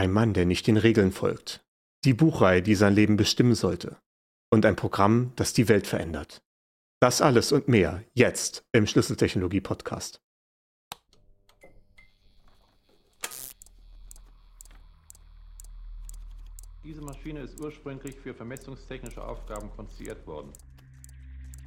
[0.00, 1.62] Ein Mann, der nicht den Regeln folgt.
[2.06, 3.98] Die Buchreihe, die sein Leben bestimmen sollte.
[4.48, 6.40] Und ein Programm, das die Welt verändert.
[7.00, 10.22] Das alles und mehr jetzt im Schlüsseltechnologie Podcast.
[16.82, 20.50] Diese Maschine ist ursprünglich für vermessungstechnische Aufgaben konstruiert worden.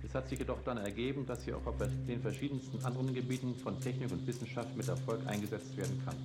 [0.05, 1.75] Es hat sich jedoch dann ergeben, dass sie auch auf
[2.07, 6.15] den verschiedensten anderen Gebieten von Technik und Wissenschaft mit Erfolg eingesetzt werden kann.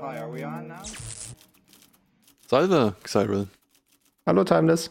[0.00, 0.82] Hi, are we on now?
[2.46, 3.48] Salve, Cyril.
[4.26, 4.90] Hallo Timeless.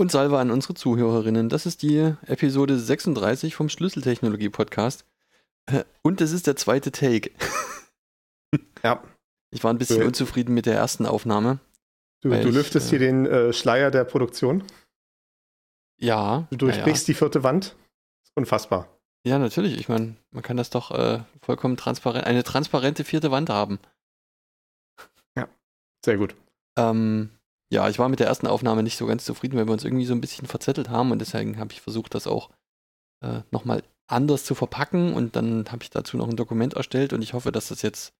[0.00, 1.50] Und Salve an unsere Zuhörerinnen.
[1.50, 5.04] Das ist die Episode 36 vom Schlüsseltechnologie-Podcast.
[5.66, 7.32] Äh, Und es ist der zweite Take.
[8.82, 9.04] Ja,
[9.50, 10.06] Ich war ein bisschen Äh.
[10.06, 11.58] unzufrieden mit der ersten Aufnahme.
[12.22, 14.64] du, du ich, lüftest äh, hier den äh, Schleier der Produktion.
[16.00, 16.48] Ja.
[16.50, 17.76] Du durchbrichst die vierte Wand.
[18.34, 18.88] Unfassbar.
[19.26, 19.36] Ja, ja.
[19.36, 19.78] ja, natürlich.
[19.78, 23.78] Ich meine, man kann das doch äh, vollkommen transparent, eine transparente vierte Wand haben.
[26.02, 26.34] Sehr gut.
[26.78, 27.28] Ähm,
[27.72, 30.06] ja, ich war mit der ersten Aufnahme nicht so ganz zufrieden, weil wir uns irgendwie
[30.06, 32.50] so ein bisschen verzettelt haben und deswegen habe ich versucht, das auch
[33.24, 37.22] äh, nochmal anders zu verpacken und dann habe ich dazu noch ein Dokument erstellt und
[37.22, 38.12] ich hoffe, dass das jetzt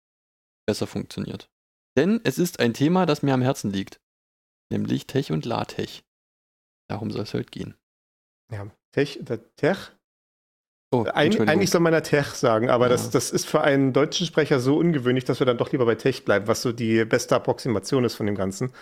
[0.66, 1.50] besser funktioniert.
[1.96, 4.00] Denn es ist ein Thema, das mir am Herzen liegt,
[4.70, 6.02] nämlich Tech und LaTeX.
[6.88, 7.74] Darum soll es heute gehen.
[8.52, 9.92] Ja, Tech, der Tech.
[10.92, 12.90] Oh, Eig eigentlich soll man ja Tech sagen, aber Ja.
[12.90, 15.94] das, das ist für einen deutschen Sprecher so ungewöhnlich, dass wir dann doch lieber bei
[15.94, 18.72] Tech bleiben, was so die beste Approximation ist von dem Ganzen.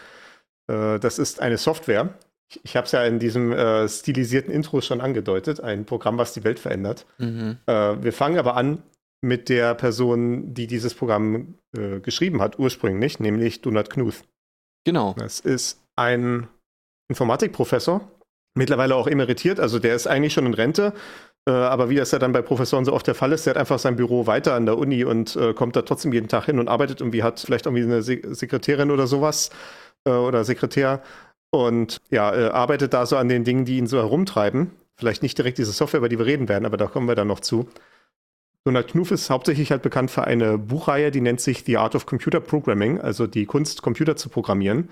[0.68, 2.14] Äh, das ist eine Software.
[2.50, 6.32] Ich, ich habe es ja in diesem äh, stilisierten Intro schon angedeutet, ein Programm, was
[6.32, 7.06] die Welt verändert.
[7.18, 7.58] Mhm.
[7.66, 8.82] Äh, wir fangen aber an
[9.20, 14.22] mit der Person, die dieses Programm äh, geschrieben hat, ursprünglich, nämlich Donald Knuth.
[14.84, 15.14] Genau.
[15.18, 16.46] Das ist ein
[17.10, 18.00] Informatikprofessor,
[18.56, 20.92] mittlerweile auch emeritiert, also der ist eigentlich schon in Rente,
[21.50, 23.78] aber wie das ja dann bei Professoren so oft der Fall ist, der hat einfach
[23.78, 26.68] sein Büro weiter an der Uni und äh, kommt da trotzdem jeden Tag hin und
[26.68, 29.50] arbeitet irgendwie, hat vielleicht irgendwie eine Se Sekretärin oder sowas
[30.08, 31.02] äh, oder Sekretär
[31.50, 34.72] und ja, äh, arbeitet da so an den Dingen, die ihn so herumtreiben.
[34.96, 37.28] Vielleicht nicht direkt diese Software, über die wir reden werden, aber da kommen wir dann
[37.28, 37.68] noch zu.
[38.64, 42.06] Donald Knuth ist hauptsächlich halt bekannt für eine Buchreihe, die nennt sich The Art of
[42.06, 44.90] Computer Programming, also die Kunst, Computer zu programmieren.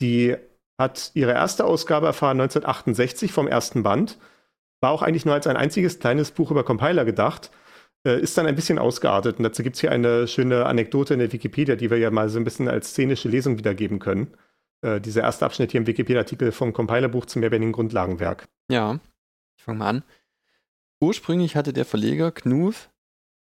[0.00, 0.36] Die
[0.78, 4.18] hat ihre erste Ausgabe erfahren 1968 vom ersten Band.
[4.80, 7.50] War auch eigentlich nur als ein einziges kleines Buch über Compiler gedacht.
[8.06, 9.36] Äh, ist dann ein bisschen ausgeartet.
[9.36, 12.30] Und dazu gibt es hier eine schöne Anekdote in der Wikipedia, die wir ja mal
[12.30, 14.28] so ein bisschen als szenische Lesung wiedergeben können.
[14.82, 18.48] Äh, dieser erste Abschnitt hier im Wikipedia-Artikel vom Compilerbuch zum mehrwertigen Grundlagenwerk.
[18.70, 18.98] Ja,
[19.56, 20.04] ich fange mal an.
[21.00, 22.90] Ursprünglich hatte der Verleger Knuth,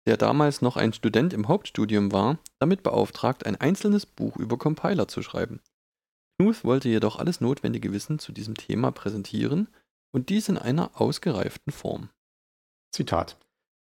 [0.07, 5.07] der damals noch ein Student im Hauptstudium war, damit beauftragt, ein einzelnes Buch über Compiler
[5.07, 5.61] zu schreiben.
[6.39, 9.69] Knuth wollte jedoch alles notwendige Wissen zu diesem Thema präsentieren
[10.13, 12.11] und dies in einer ausgereiften Form.
[12.93, 13.37] Zitat.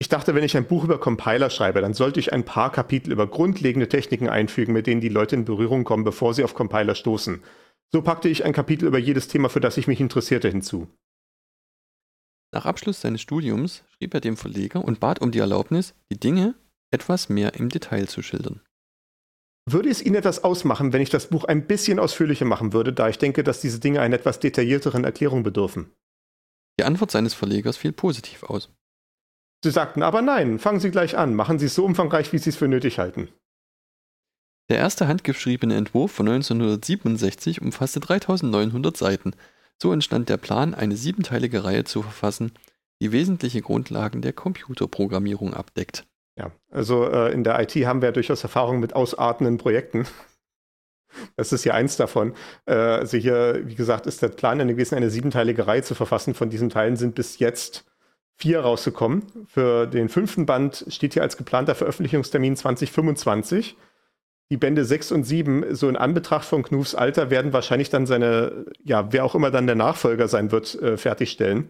[0.03, 3.13] Ich dachte, wenn ich ein Buch über Compiler schreibe, dann sollte ich ein paar Kapitel
[3.13, 6.93] über grundlegende Techniken einfügen, mit denen die Leute in Berührung kommen, bevor sie auf Compiler
[6.93, 7.41] stoßen.
[7.89, 10.89] So packte ich ein Kapitel über jedes Thema, für das ich mich interessierte, hinzu.
[12.53, 16.55] Nach Abschluss seines Studiums schrieb er dem Verleger und bat um die Erlaubnis, die Dinge
[16.91, 18.59] etwas mehr im Detail zu schildern.
[19.71, 23.07] Würde es Ihnen etwas ausmachen, wenn ich das Buch ein bisschen ausführlicher machen würde, da
[23.07, 25.93] ich denke, dass diese Dinge einer etwas detaillierteren Erklärung bedürfen?
[26.77, 28.69] Die Antwort seines Verlegers fiel positiv aus.
[29.63, 32.49] Sie sagten aber nein, fangen Sie gleich an, machen Sie es so umfangreich, wie Sie
[32.49, 33.29] es für nötig halten.
[34.69, 39.31] Der erste handgeschriebene Entwurf von 1967 umfasste 3900 Seiten.
[39.81, 42.51] So entstand der Plan, eine siebenteilige Reihe zu verfassen,
[43.01, 46.05] die wesentliche Grundlagen der Computerprogrammierung abdeckt.
[46.37, 50.05] Ja, also äh, in der IT haben wir ja durchaus Erfahrung mit ausartenden Projekten.
[51.35, 52.33] Das ist hier eins davon.
[52.65, 56.33] Äh, also hier, wie gesagt, ist der Plan gewesen, eine siebenteilige Reihe zu verfassen.
[56.33, 57.85] Von diesen Teilen sind bis jetzt
[58.37, 59.23] vier rausgekommen.
[59.47, 63.77] Für den fünften Band steht hier als geplanter Veröffentlichungstermin 2025.
[64.49, 68.65] Die Bände 6 und 7, so in Anbetracht von Knuths Alter, werden wahrscheinlich dann seine,
[68.83, 71.69] ja, wer auch immer dann der Nachfolger sein wird, äh, fertigstellen.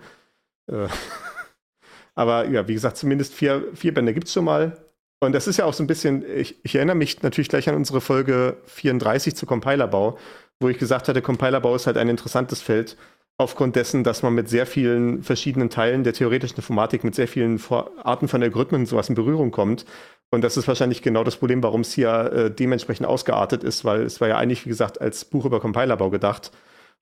[0.68, 0.88] Äh,
[2.16, 4.78] aber ja, wie gesagt, zumindest vier, vier Bände gibt es schon mal.
[5.22, 7.76] Und das ist ja auch so ein bisschen, ich, ich erinnere mich natürlich gleich an
[7.76, 10.18] unsere Folge 34 zu Compilerbau,
[10.60, 12.98] wo ich gesagt hatte, Compilerbau ist halt ein interessantes Feld,
[13.38, 17.60] aufgrund dessen, dass man mit sehr vielen verschiedenen Teilen der theoretischen Informatik, mit sehr vielen
[18.04, 19.86] Arten von Algorithmen und sowas in Berührung kommt.
[20.32, 24.02] Und das ist wahrscheinlich genau das Problem, warum es hier äh, dementsprechend ausgeartet ist, weil
[24.02, 26.52] es war ja eigentlich, wie gesagt, als Buch über Compilerbau gedacht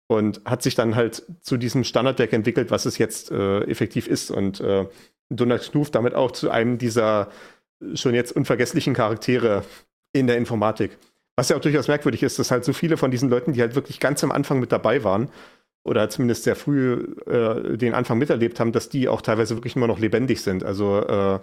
[0.07, 4.31] und hat sich dann halt zu diesem Standardwerk entwickelt, was es jetzt äh, effektiv ist.
[4.31, 4.85] Und äh,
[5.29, 7.29] Donald Knuth damit auch zu einem dieser
[7.93, 9.63] schon jetzt unvergesslichen Charaktere
[10.13, 10.97] in der Informatik.
[11.37, 13.75] Was ja auch durchaus merkwürdig ist, dass halt so viele von diesen Leuten, die halt
[13.75, 15.29] wirklich ganz am Anfang mit dabei waren,
[15.83, 19.87] oder zumindest sehr früh äh, den Anfang miterlebt haben, dass die auch teilweise wirklich immer
[19.87, 20.63] noch lebendig sind.
[20.63, 21.39] Also äh,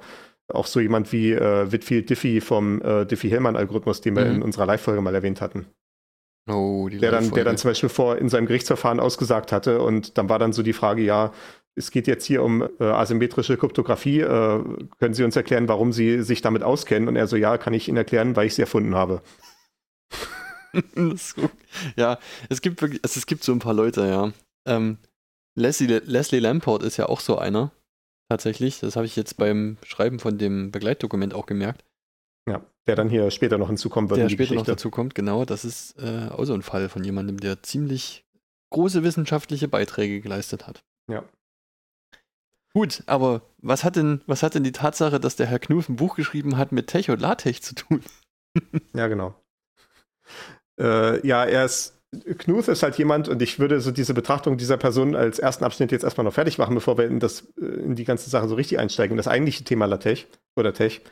[0.49, 4.37] auch so jemand wie äh, Whitfield Diffie vom äh, Diffie-Hellman-Algorithmus, den wir mhm.
[4.37, 5.67] in unserer Live-Folge mal erwähnt hatten.
[6.49, 10.31] Oh, der, dann, der dann zum Beispiel vor in seinem Gerichtsverfahren ausgesagt hatte und dann
[10.31, 11.33] war dann so die Frage, ja,
[11.75, 14.21] es geht jetzt hier um äh, asymmetrische Kryptographie.
[14.21, 14.65] Äh,
[14.99, 17.09] können Sie uns erklären, warum Sie sich damit auskennen?
[17.09, 19.23] Und er so, ja, kann ich Ihnen erklären, weil ich sie erfunden habe.
[21.97, 24.33] ja, es gibt wirklich, also es gibt so ein paar Leute, ja.
[24.67, 24.99] Ähm,
[25.55, 27.73] Leslie, Leslie Lamport ist ja auch so einer,
[28.29, 28.81] tatsächlich.
[28.81, 31.85] Das habe ich jetzt beim Schreiben von dem Begleitdokument auch gemerkt.
[32.49, 34.21] Ja, der dann hier später noch hinzukommen wird.
[34.21, 34.57] Der später Geschichte.
[34.57, 35.45] noch dazukommt, genau.
[35.45, 38.25] Das ist äh, auch so ein Fall von jemandem, der ziemlich
[38.71, 40.85] große wissenschaftliche Beiträge geleistet hat.
[41.11, 41.25] Ja.
[42.75, 45.97] Gut, aber was hat denn, was hat denn die Tatsache, dass der Herr Knuth ein
[45.97, 48.03] Buch geschrieben hat mit Tech und LaTeX zu tun?
[48.95, 49.35] ja, genau.
[50.79, 51.95] Äh, ja, er ist.
[52.39, 55.93] Knuth ist halt jemand, und ich würde so diese Betrachtung dieser Person als ersten Abschnitt
[55.93, 58.55] jetzt erstmal noch fertig machen, bevor wir in, das, äh, in die ganze Sache so
[58.55, 59.19] richtig einsteigen.
[59.19, 60.25] Das eigentliche Thema LaTeX
[60.57, 61.03] oder Tech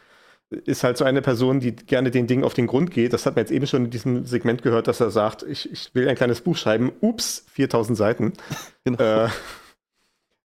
[0.50, 3.12] ist halt so eine Person, die gerne den Dingen auf den Grund geht.
[3.12, 5.94] Das hat man jetzt eben schon in diesem Segment gehört, dass er sagt, ich, ich
[5.94, 6.92] will ein kleines Buch schreiben.
[7.00, 8.32] Ups, 4000 Seiten.
[8.84, 9.02] Genau.
[9.02, 9.28] Äh,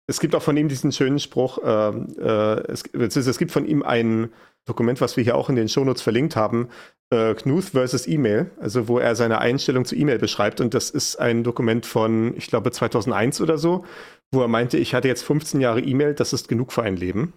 [0.07, 3.83] es gibt auch von ihm diesen schönen Spruch, äh, äh, es, es, gibt von ihm
[3.83, 4.30] ein
[4.65, 6.69] Dokument, was wir hier auch in den Shownotes verlinkt haben,
[7.11, 10.61] äh, Knuth versus E-Mail, also wo er seine Einstellung zu E-Mail beschreibt.
[10.61, 13.85] Und das ist ein Dokument von, ich glaube, 2001 oder so,
[14.31, 17.33] wo er meinte, ich hatte jetzt 15 Jahre E-Mail, das ist genug für ein Leben.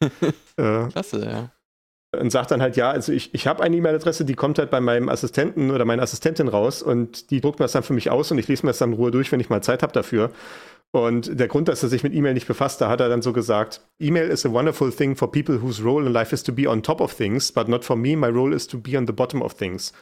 [0.56, 1.50] äh, Klasse, ja.
[2.20, 4.80] Und sagt dann halt, ja, also ich, ich habe eine E-Mail-Adresse, die kommt halt bei
[4.80, 8.30] meinem Assistenten oder meiner Assistentin raus und die druckt mir das dann für mich aus
[8.30, 10.30] und ich lese mir das dann in Ruhe durch, wenn ich mal Zeit habe dafür.
[10.94, 13.32] Und der Grund, dass er sich mit E-Mail nicht befasst, da hat er dann so
[13.32, 16.70] gesagt, E-Mail is a wonderful thing for people whose role in life is to be
[16.70, 19.12] on top of things, but not for me, my role is to be on the
[19.12, 19.92] bottom of things.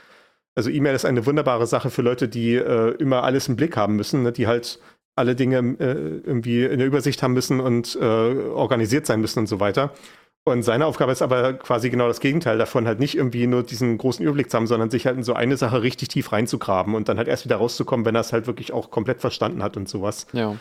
[0.55, 3.97] Also E-Mail ist eine wunderbare Sache für Leute, die äh, immer alles im Blick haben
[3.97, 4.33] müssen, ne?
[4.33, 4.81] die halt
[5.17, 9.47] alle Dinge äh, irgendwie in der Übersicht haben müssen und äh, organisiert sein müssen und
[9.47, 9.95] so weiter.
[10.45, 13.97] Und seine Aufgabe ist aber quasi genau das Gegenteil davon, halt nicht irgendwie nur diesen
[13.97, 17.09] großen Überblick zu haben, sondern sich halt in so eine Sache richtig tief reinzugraben und
[17.09, 19.89] dann halt erst wieder rauszukommen, wenn er es halt wirklich auch komplett verstanden hat und
[19.89, 20.27] sowas.
[20.33, 20.57] Ja.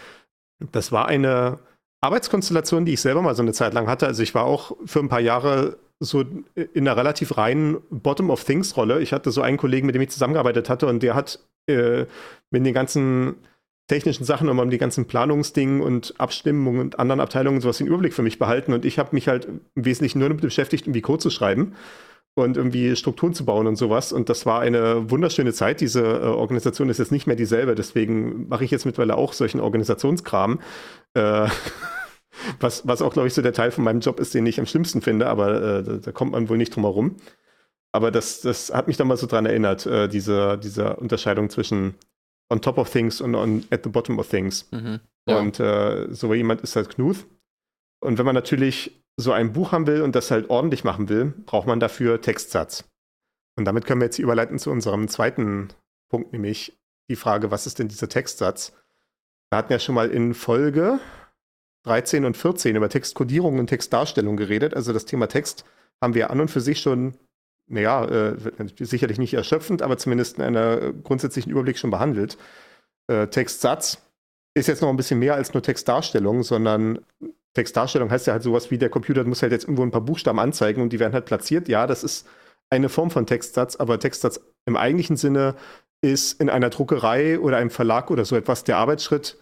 [0.71, 1.59] Das war eine
[2.01, 4.07] Arbeitskonstellation, die ich selber mal so eine Zeit lang hatte.
[4.07, 9.01] Also ich war auch für ein paar Jahre so in einer relativ reinen Bottom-of-Things-Rolle.
[9.01, 12.05] Ich hatte so einen Kollegen, mit dem ich zusammengearbeitet hatte und der hat äh,
[12.49, 13.35] mit den ganzen
[13.87, 18.23] technischen Sachen um die ganzen Planungsdingen und Abstimmungen und anderen Abteilungen sowas den Überblick für
[18.23, 21.29] mich behalten und ich habe mich halt im Wesentlichen nur damit beschäftigt, irgendwie Code zu
[21.29, 21.75] schreiben
[22.35, 24.13] und irgendwie Strukturen zu bauen und sowas.
[24.13, 25.81] Und das war eine wunderschöne Zeit.
[25.81, 29.59] Diese äh, Organisation ist jetzt nicht mehr dieselbe, deswegen mache ich jetzt mittlerweile auch solchen
[29.59, 30.59] Organisationskram.
[31.13, 31.47] Äh,
[32.59, 34.65] was, was auch, glaube ich, so der Teil von meinem Job ist, den ich am
[34.65, 37.17] schlimmsten finde, aber äh, da, da, kommt man wohl nicht drum herum.
[37.91, 41.95] Aber das, das hat mich dann mal so dran erinnert, äh, diese, diese Unterscheidung zwischen
[42.49, 44.69] on top of things und on at the bottom of things.
[44.71, 45.39] Mhm, ja.
[45.39, 47.25] Und äh, so jemand ist halt Knuth.
[47.99, 51.33] Und wenn man natürlich so ein Buch haben will und das halt ordentlich machen will,
[51.45, 52.85] braucht man dafür Textsatz.
[53.57, 55.69] Und damit können wir jetzt überleiten zu unserem zweiten
[56.09, 56.79] Punkt, nämlich
[57.09, 58.73] die Frage, was ist denn dieser Textsatz?
[59.49, 60.99] Wir hatten ja schon mal in Folge
[61.83, 64.73] 13 und 14 über Textkodierung und Textdarstellung geredet.
[64.73, 65.65] Also das Thema Text
[66.01, 67.17] haben wir an und für sich schon,
[67.67, 68.35] naja, äh,
[68.79, 72.37] sicherlich nicht erschöpfend, aber zumindest in einer grundsätzlichen Überblick schon behandelt.
[73.07, 74.01] Äh, Textsatz
[74.53, 76.99] ist jetzt noch ein bisschen mehr als nur Textdarstellung, sondern
[77.53, 80.39] Textdarstellung heißt ja halt sowas wie, der Computer muss halt jetzt irgendwo ein paar Buchstaben
[80.39, 81.67] anzeigen und die werden halt platziert.
[81.67, 82.27] Ja, das ist
[82.69, 85.55] eine Form von Textsatz, aber Textsatz im eigentlichen Sinne
[86.01, 89.37] ist in einer Druckerei oder einem Verlag oder so etwas der Arbeitsschritt,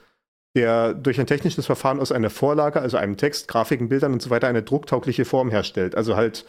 [0.55, 4.29] der durch ein technisches Verfahren aus einer Vorlage, also einem Text, Grafiken, Bildern und so
[4.29, 5.95] weiter, eine drucktaugliche Form herstellt.
[5.95, 6.45] Also halt,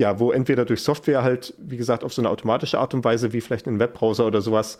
[0.00, 3.32] ja, wo entweder durch Software halt, wie gesagt, auf so eine automatische Art und Weise,
[3.32, 4.78] wie vielleicht ein Webbrowser oder sowas,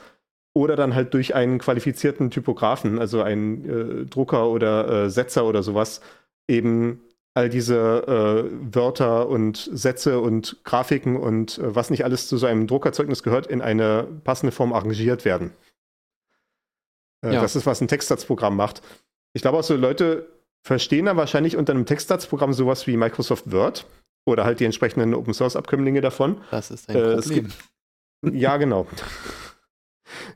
[0.54, 5.62] oder dann halt durch einen qualifizierten Typografen, also einen äh, Drucker oder äh, Setzer oder
[5.62, 6.00] sowas,
[6.48, 7.00] eben
[7.34, 12.46] all diese äh, Wörter und Sätze und Grafiken und äh, was nicht alles zu so
[12.46, 15.52] einem Druckerzeugnis gehört, in eine passende Form arrangiert werden.
[17.24, 17.40] Äh, ja.
[17.40, 18.82] Das ist, was ein Textsatzprogramm macht.
[19.32, 20.28] Ich glaube auch so Leute
[20.62, 23.86] verstehen dann wahrscheinlich unter einem Textsatzprogramm sowas wie Microsoft Word
[24.26, 26.40] oder halt die entsprechenden Open Source Abkömmlinge davon.
[26.50, 27.52] Das ist ein äh, Problem.
[28.22, 28.86] Gibt, ja, genau.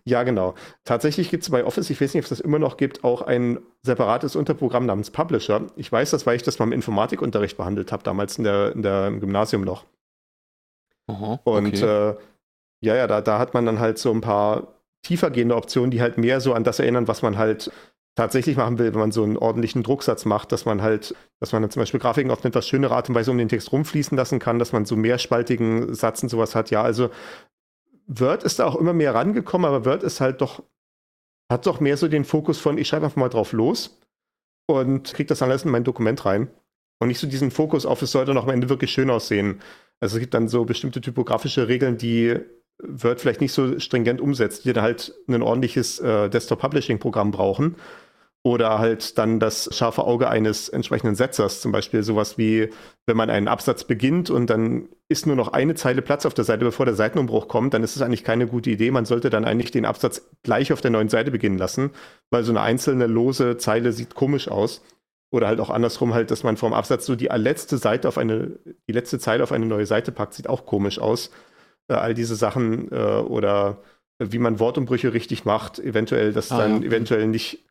[0.07, 0.55] Ja, genau.
[0.85, 3.23] Tatsächlich gibt es bei Office, ich weiß nicht, ob es das immer noch gibt, auch
[3.23, 5.67] ein separates Unterprogramm namens Publisher.
[5.77, 8.83] Ich weiß das, weil ich das mal im Informatikunterricht behandelt habe, damals in der, in
[8.83, 9.85] der, im Gymnasium noch.
[11.07, 12.11] Aha, Und okay.
[12.11, 12.17] äh,
[12.83, 16.19] ja, ja, da, da hat man dann halt so ein paar tiefergehende Optionen, die halt
[16.19, 17.71] mehr so an das erinnern, was man halt
[18.15, 21.63] tatsächlich machen will, wenn man so einen ordentlichen Drucksatz macht, dass man halt, dass man
[21.63, 24.17] dann zum Beispiel Grafiken auf eine etwas schönere Art und Weise um den Text rumfließen
[24.17, 26.71] lassen kann, dass man so mehrspaltigen Satz und sowas hat.
[26.71, 27.11] Ja, also
[28.07, 30.63] Word ist da auch immer mehr rangekommen, aber Word ist halt doch,
[31.51, 33.99] hat doch mehr so den Fokus von, ich schreibe einfach mal drauf los
[34.67, 36.49] und kriege das dann alles in mein Dokument rein.
[37.01, 39.61] Und nicht so diesen Fokus auf, es sollte noch am Ende wirklich schön aussehen.
[40.01, 42.39] Also es gibt dann so bestimmte typografische Regeln, die
[42.83, 47.77] Word vielleicht nicht so stringent umsetzt, die dann halt ein ordentliches äh, Desktop-Publishing-Programm brauchen.
[48.47, 52.69] Oder halt dann das scharfe Auge eines entsprechenden Setzers, zum Beispiel sowas wie,
[53.07, 56.45] wenn man einen Absatz beginnt und dann ist nur noch eine Zeile Platz auf der
[56.45, 58.91] Seite, bevor der Seitenumbruch kommt, dann ist es eigentlich keine gute Idee.
[58.91, 61.93] Man sollte dann eigentlich den Absatz gleich auf der neuen Seite beginnen lassen,
[62.31, 64.83] weil so eine einzelne lose Zeile sieht komisch aus.
[65.33, 68.59] Oder halt auch andersrum halt, dass man vom Absatz so die letzte Seite auf eine,
[68.87, 71.31] die letzte Zeile auf eine neue Seite packt, sieht auch komisch aus.
[71.89, 73.79] Äh, all diese Sachen äh, oder
[74.19, 76.89] wie man Wortumbrüche richtig macht, eventuell, dass ah, dann ja.
[76.89, 77.65] eventuell nicht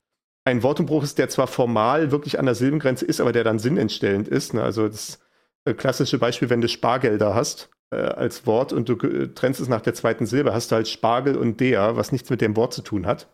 [0.45, 4.27] ein Wortumbruch ist, der zwar formal wirklich an der Silbengrenze ist, aber der dann sinnentstellend
[4.27, 4.53] ist.
[4.53, 4.63] Ne?
[4.63, 5.19] Also das
[5.65, 9.69] äh, klassische Beispiel, wenn du Spargelder hast äh, als Wort und du äh, trennst es
[9.69, 12.73] nach der zweiten Silbe, hast du halt Spargel und der, was nichts mit dem Wort
[12.73, 13.27] zu tun hat.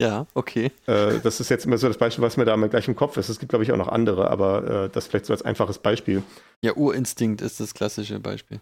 [0.00, 0.70] Ja, okay.
[0.86, 3.28] Äh, das ist jetzt immer so das Beispiel, was mir da gleich im Kopf ist.
[3.28, 6.22] Es gibt, glaube ich, auch noch andere, aber äh, das vielleicht so als einfaches Beispiel.
[6.62, 8.60] Ja, Urinstinkt ist das klassische Beispiel.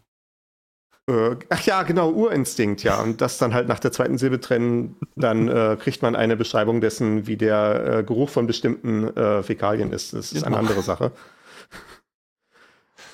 [1.09, 3.01] Äh, ach ja, genau, Urinstinkt, ja.
[3.01, 6.81] Und das dann halt nach der zweiten Silbe trennen, dann äh, kriegt man eine Beschreibung
[6.81, 10.13] dessen, wie der äh, Geruch von bestimmten äh, Fäkalien ist.
[10.13, 10.47] Das ist genau.
[10.47, 11.13] eine andere Sache.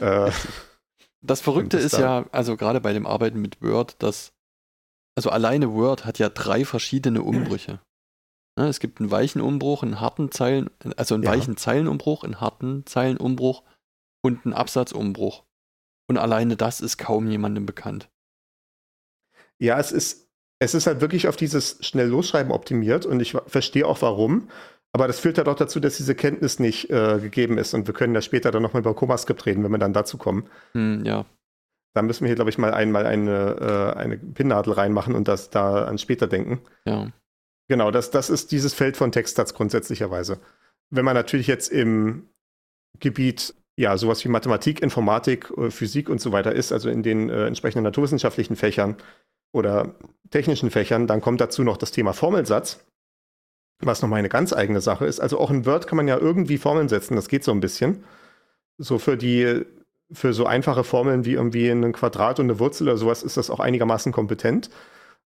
[0.00, 0.32] Äh,
[1.20, 4.32] das Verrückte ist ja, also gerade bei dem Arbeiten mit Word, dass,
[5.14, 7.78] also alleine Word hat ja drei verschiedene Umbrüche.
[8.58, 11.30] Ne, es gibt einen weichen Umbruch, einen harten Zeilen, also einen ja.
[11.30, 13.62] weichen Zeilenumbruch, einen harten Zeilenumbruch
[14.22, 15.44] und einen Absatzumbruch.
[16.12, 18.10] Und alleine das ist kaum jemandem bekannt.
[19.58, 20.28] Ja, es ist,
[20.58, 24.50] es ist halt wirklich auf dieses schnell losschreiben optimiert und ich verstehe auch warum.
[24.92, 27.72] Aber das führt ja doch dazu, dass diese Kenntnis nicht äh, gegeben ist.
[27.72, 30.50] Und wir können ja später dann nochmal über ComaScript reden, wenn wir dann dazu kommen.
[30.72, 31.24] Hm, ja.
[31.94, 35.48] Da müssen wir hier, glaube ich, mal einmal eine, äh, eine Pinnadel reinmachen und das
[35.48, 36.60] da an später denken.
[36.84, 37.10] Ja.
[37.68, 40.40] Genau, das, das ist dieses Feld von Textsatz grundsätzlicherweise.
[40.90, 42.28] Wenn man natürlich jetzt im
[43.00, 47.30] Gebiet ja, sowas wie Mathematik, Informatik, äh, Physik und so weiter ist, also in den
[47.30, 48.96] äh, entsprechenden naturwissenschaftlichen Fächern
[49.52, 49.94] oder
[50.30, 52.84] technischen Fächern, dann kommt dazu noch das Thema Formelsatz,
[53.80, 55.20] was nochmal eine ganz eigene Sache ist.
[55.20, 58.04] Also auch in Word kann man ja irgendwie Formeln setzen, das geht so ein bisschen.
[58.78, 59.64] So für die,
[60.12, 63.50] für so einfache Formeln wie irgendwie ein Quadrat und eine Wurzel oder sowas ist das
[63.50, 64.70] auch einigermaßen kompetent.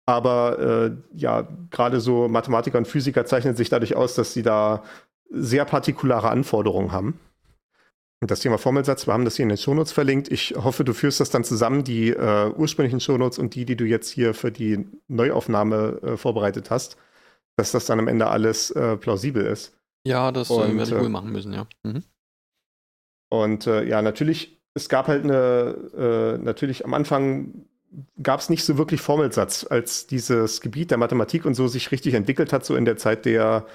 [0.05, 4.83] Aber äh, ja, gerade so Mathematiker und Physiker zeichnen sich dadurch aus, dass sie da
[5.29, 7.19] sehr partikulare Anforderungen haben.
[8.21, 10.29] Das Thema Formelsatz, wir haben das hier in den Shownotes verlinkt.
[10.29, 13.85] Ich hoffe, du führst das dann zusammen, die äh, ursprünglichen Shownotes und die, die du
[13.85, 16.97] jetzt hier für die Neuaufnahme äh, vorbereitet hast,
[17.55, 19.73] dass das dann am Ende alles äh, plausibel ist.
[20.05, 21.65] Ja, das äh, und, werde ich wohl äh, machen müssen, ja.
[21.83, 22.03] Mhm.
[23.29, 27.65] Und äh, ja, natürlich, es gab halt eine, natürlich am Anfang
[28.21, 32.13] gab es nicht so wirklich Formelsatz, als dieses Gebiet der Mathematik und so sich richtig
[32.13, 33.65] entwickelt hat, so in der Zeit der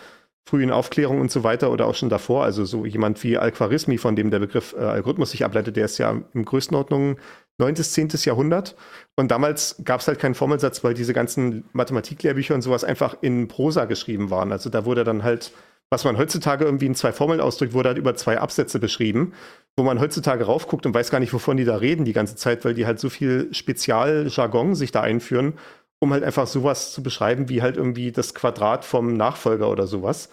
[0.47, 2.45] frühen Aufklärung und so weiter oder auch schon davor.
[2.45, 5.99] Also so jemand wie Al-Khwarizmi, von dem der Begriff äh, Algorithmus sich ableitet, der ist
[5.99, 7.17] ja in Größenordnung
[7.59, 7.75] 9.
[7.75, 8.09] bis 10.
[8.25, 8.77] Jahrhundert.
[9.17, 13.49] Und damals gab es halt keinen Formelsatz, weil diese ganzen Mathematiklehrbücher und sowas einfach in
[13.49, 14.53] Prosa geschrieben waren.
[14.53, 15.53] Also da wurde dann halt,
[15.89, 19.33] was man heutzutage irgendwie in zwei Formeln ausdrückt, wurde halt über zwei Absätze beschrieben,
[19.77, 22.67] wo man heutzutage raufguckt und weiß gar nicht, wovon die da reden die ganze Zeit,
[22.67, 25.55] weil die halt so viel Spezialjargon sich da einführen
[26.04, 30.28] um halt einfach sowas zu beschreiben, wie halt irgendwie das Quadrat vom Nachfolger oder sowas.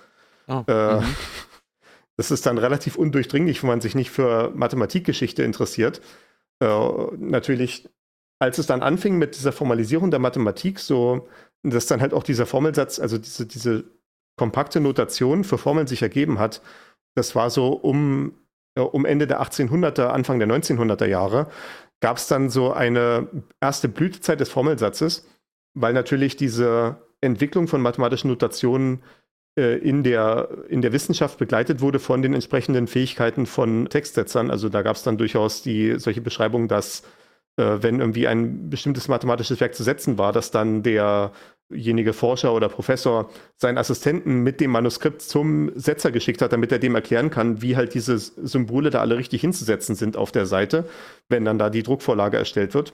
[0.48, 1.16] Oh, äh, mhm.
[2.18, 6.02] das ist dann relativ undurchdringlich, wenn man sich nicht für Mathematikgeschichte interessiert.
[6.60, 6.68] Äh,
[7.18, 7.90] natürlich,
[8.40, 11.30] als es dann anfing mit dieser Formalisierung der Mathematik, so,
[11.64, 13.86] dass dann halt auch dieser Formelsatz, also diese, diese
[14.38, 16.62] kompakte Notation für Formeln sich ergeben hat,
[17.16, 18.34] das war so um,
[18.76, 21.48] äh, um Ende der 1800er, Anfang der 1900er Jahre,
[22.02, 23.30] gab es dann so eine
[23.62, 25.31] erste Blütezeit des Formelsatzes
[25.74, 29.04] weil natürlich diese Entwicklung von mathematischen Notationen
[29.58, 34.50] äh, in, der, in der Wissenschaft begleitet wurde von den entsprechenden Fähigkeiten von Textsetzern.
[34.50, 37.04] Also da gab es dann durchaus die, solche Beschreibungen, dass
[37.58, 42.70] äh, wenn irgendwie ein bestimmtes mathematisches Werk zu setzen war, dass dann derjenige Forscher oder
[42.70, 47.62] Professor seinen Assistenten mit dem Manuskript zum Setzer geschickt hat, damit er dem erklären kann,
[47.62, 50.88] wie halt diese Symbole da alle richtig hinzusetzen sind auf der Seite,
[51.30, 52.94] wenn dann da die Druckvorlage erstellt wird.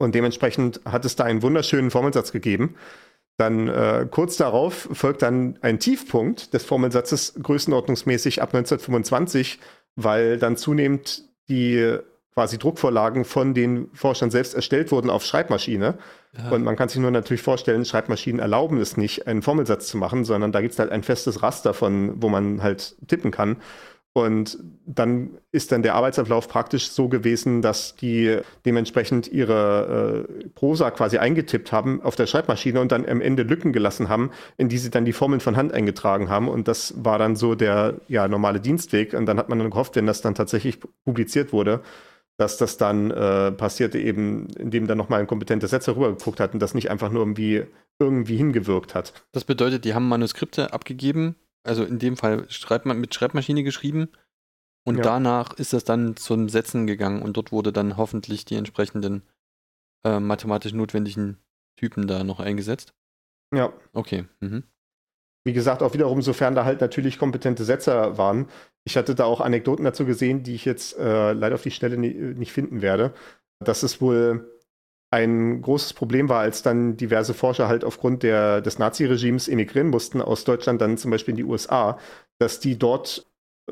[0.00, 2.74] Und dementsprechend hat es da einen wunderschönen Formelsatz gegeben.
[3.36, 9.60] Dann äh, kurz darauf folgt dann ein Tiefpunkt des Formelsatzes größenordnungsmäßig ab 1925,
[9.96, 11.98] weil dann zunehmend die
[12.32, 15.98] quasi Druckvorlagen von den Forschern selbst erstellt wurden auf Schreibmaschine.
[16.38, 16.50] Ja.
[16.50, 20.24] Und man kann sich nur natürlich vorstellen, Schreibmaschinen erlauben es nicht, einen Formelsatz zu machen,
[20.24, 23.58] sondern da gibt es halt ein festes Raster von, wo man halt tippen kann.
[24.12, 30.90] Und dann ist dann der Arbeitsablauf praktisch so gewesen, dass die dementsprechend ihre äh, Prosa
[30.90, 34.78] quasi eingetippt haben auf der Schreibmaschine und dann am Ende Lücken gelassen haben, in die
[34.78, 36.48] sie dann die Formeln von Hand eingetragen haben.
[36.48, 39.14] Und das war dann so der ja, normale Dienstweg.
[39.14, 41.80] Und dann hat man dann gehofft, wenn das dann tatsächlich publiziert wurde,
[42.36, 46.60] dass das dann äh, passierte eben, indem dann nochmal ein kompetenter Setzer rübergeguckt hat und
[46.60, 47.64] das nicht einfach nur irgendwie,
[48.00, 49.12] irgendwie hingewirkt hat.
[49.30, 54.08] Das bedeutet, die haben Manuskripte abgegeben, also in dem Fall schreibt man mit Schreibmaschine geschrieben
[54.84, 55.02] und ja.
[55.02, 59.22] danach ist das dann zum Setzen gegangen und dort wurde dann hoffentlich die entsprechenden
[60.04, 61.38] äh, mathematisch notwendigen
[61.76, 62.94] Typen da noch eingesetzt.
[63.54, 63.72] Ja.
[63.92, 64.26] Okay.
[64.40, 64.64] Mhm.
[65.44, 68.48] Wie gesagt, auch wiederum, sofern da halt natürlich kompetente Setzer waren.
[68.84, 71.96] Ich hatte da auch Anekdoten dazu gesehen, die ich jetzt äh, leider auf die Stelle
[71.96, 73.14] nie, nicht finden werde.
[73.64, 74.59] Dass es wohl
[75.10, 80.20] ein großes Problem war, als dann diverse Forscher halt aufgrund der, des Naziregimes emigrieren mussten
[80.20, 81.98] aus Deutschland dann zum Beispiel in die USA,
[82.38, 83.26] dass die dort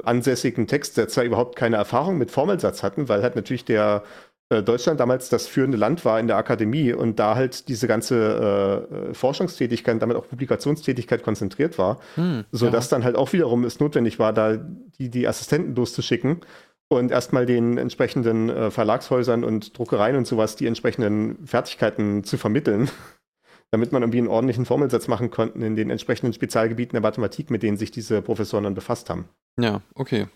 [0.04, 4.02] ansässigen Textsetzer überhaupt keine Erfahrung mit Formelsatz hatten, weil halt natürlich der
[4.50, 8.88] äh, Deutschland damals das führende Land war in der Akademie und da halt diese ganze
[9.10, 12.96] äh, Forschungstätigkeit und damit auch Publikationstätigkeit konzentriert war, hm, sodass ja.
[12.96, 14.56] dann halt auch wiederum es notwendig war, da
[14.98, 16.40] die, die Assistenten loszuschicken
[16.88, 22.90] und erstmal den entsprechenden äh, Verlagshäusern und Druckereien und sowas die entsprechenden Fertigkeiten zu vermitteln,
[23.70, 27.62] damit man irgendwie einen ordentlichen Formelsatz machen konnte in den entsprechenden Spezialgebieten der Mathematik, mit
[27.62, 29.28] denen sich diese Professoren dann befasst haben.
[29.58, 30.26] Ja, okay.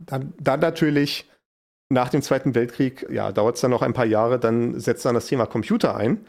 [0.00, 1.30] Dann, dann natürlich
[1.90, 5.14] nach dem Zweiten Weltkrieg, ja, dauert es dann noch ein paar Jahre, dann setzt dann
[5.14, 6.26] das Thema Computer ein.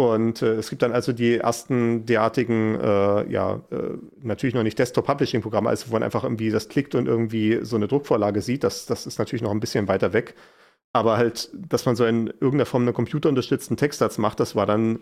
[0.00, 4.78] Und äh, es gibt dann also die ersten derartigen, äh, ja, äh, natürlich noch nicht
[4.78, 8.64] Desktop-Publishing-Programme, also wo man einfach irgendwie das klickt und irgendwie so eine Druckvorlage sieht.
[8.64, 10.36] Das, das ist natürlich noch ein bisschen weiter weg.
[10.94, 15.00] Aber halt, dass man so in irgendeiner Form einen computerunterstützten Textsatz macht, das war dann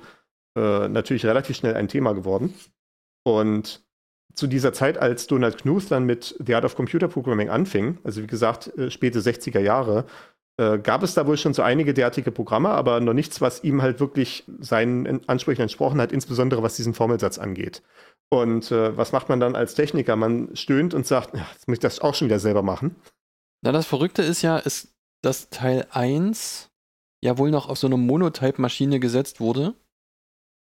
[0.56, 2.52] äh, natürlich relativ schnell ein Thema geworden.
[3.22, 3.86] Und
[4.34, 8.20] zu dieser Zeit, als Donald Knuth dann mit The Art of Computer Programming anfing, also
[8.20, 10.06] wie gesagt, äh, späte 60er Jahre,
[10.58, 13.80] äh, gab es da wohl schon so einige derartige Programme, aber noch nichts, was ihm
[13.80, 17.82] halt wirklich seinen Ansprüchen entsprochen hat, insbesondere was diesen Formelsatz angeht.
[18.28, 20.16] Und äh, was macht man dann als Techniker?
[20.16, 22.96] Man stöhnt und sagt, ja, jetzt muss ich das auch schon wieder selber machen.
[23.62, 26.70] Na, das Verrückte ist ja, ist, dass Teil 1
[27.22, 29.74] ja wohl noch auf so eine Monotype-Maschine gesetzt wurde.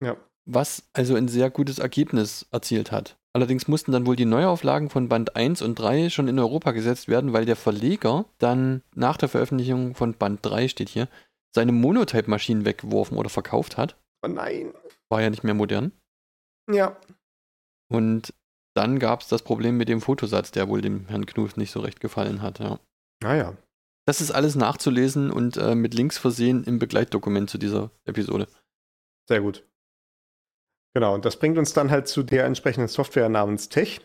[0.03, 0.17] Ja.
[0.45, 3.17] Was also ein sehr gutes Ergebnis erzielt hat.
[3.35, 7.07] Allerdings mussten dann wohl die Neuauflagen von Band 1 und 3 schon in Europa gesetzt
[7.07, 11.09] werden, weil der Verleger dann nach der Veröffentlichung von Band 3 steht hier,
[11.53, 13.97] seine Monotype-Maschinen weggeworfen oder verkauft hat.
[14.23, 14.73] Oh nein.
[15.09, 15.91] War ja nicht mehr modern.
[16.71, 16.95] Ja.
[17.91, 18.33] Und
[18.75, 21.79] dann gab es das Problem mit dem Fotosatz, der wohl dem Herrn Knuth nicht so
[21.79, 22.79] recht gefallen hat, ja.
[23.21, 23.49] Naja.
[23.49, 23.57] Ah,
[24.05, 28.47] das ist alles nachzulesen und äh, mit Links versehen im Begleitdokument zu dieser Episode.
[29.29, 29.65] Sehr gut.
[30.93, 34.01] Genau, und das bringt uns dann halt zu der entsprechenden Software namens Tech,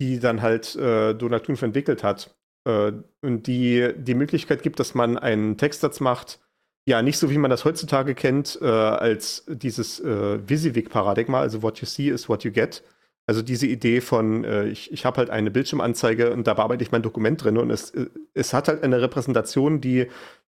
[0.00, 2.36] die dann halt äh, Donald Knuth entwickelt hat.
[2.64, 6.40] Äh, und die die Möglichkeit gibt, dass man einen Textsatz macht,
[6.86, 11.78] ja, nicht so wie man das heutzutage kennt, äh, als dieses äh, Visivik-Paradigma, also what
[11.78, 12.82] you see is what you get.
[13.26, 16.90] Also diese Idee von, äh, ich, ich habe halt eine Bildschirmanzeige und da bearbeite ich
[16.90, 17.92] mein Dokument drin und es,
[18.34, 20.08] es hat halt eine Repräsentation, die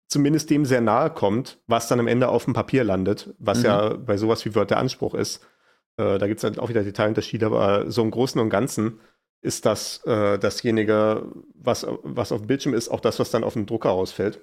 [0.08, 3.64] zumindest dem sehr nahe kommt, was dann am Ende auf dem Papier landet, was mhm.
[3.64, 5.46] ja bei sowas wie Word der Anspruch ist.
[5.96, 9.00] Äh, da gibt es dann auch wieder Detailunterschiede, aber so im Großen und Ganzen
[9.42, 13.52] ist das äh, dasjenige, was, was auf dem Bildschirm ist, auch das, was dann auf
[13.52, 14.40] dem Drucker ausfällt.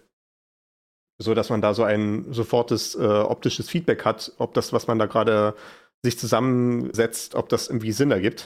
[1.20, 5.00] So dass man da so ein sofortes äh, optisches Feedback hat, ob das, was man
[5.00, 5.56] da gerade
[6.04, 8.46] sich zusammensetzt, ob das irgendwie Sinn ergibt.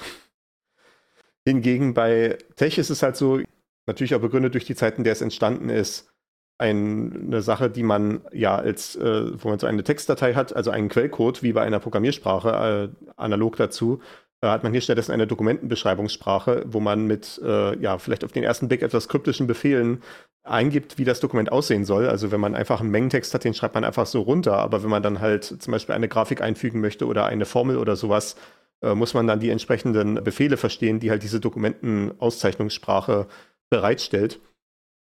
[1.45, 3.39] Hingegen bei Tech ist es halt so,
[3.85, 6.11] natürlich auch begründet durch die Zeiten, in der es entstanden ist,
[6.57, 10.71] ein, eine Sache, die man ja als, äh, wo man so eine Textdatei hat, also
[10.71, 14.01] einen Quellcode, wie bei einer Programmiersprache, äh, analog dazu,
[14.41, 18.43] äh, hat man hier stattdessen eine Dokumentenbeschreibungssprache, wo man mit, äh, ja, vielleicht auf den
[18.43, 20.01] ersten Blick etwas kryptischen Befehlen
[20.43, 22.07] eingibt, wie das Dokument aussehen soll.
[22.07, 24.89] Also wenn man einfach einen Mengentext hat, den schreibt man einfach so runter, aber wenn
[24.89, 28.35] man dann halt zum Beispiel eine Grafik einfügen möchte oder eine Formel oder sowas,
[28.81, 33.27] äh, muss man dann die entsprechenden Befehle verstehen, die halt diese Dokumentenauszeichnungssprache
[33.69, 34.39] bereitstellt,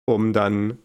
[0.05, 0.79] um dann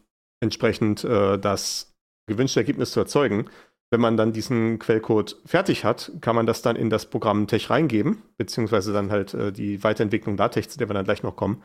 [0.44, 1.92] entsprechend äh, das
[2.26, 3.46] gewünschte Ergebnis zu erzeugen.
[3.90, 7.70] Wenn man dann diesen Quellcode fertig hat, kann man das dann in das Programm Tech
[7.70, 11.62] reingeben, beziehungsweise dann halt äh, die Weiterentwicklung LaTeX, zu der wir dann gleich noch kommen.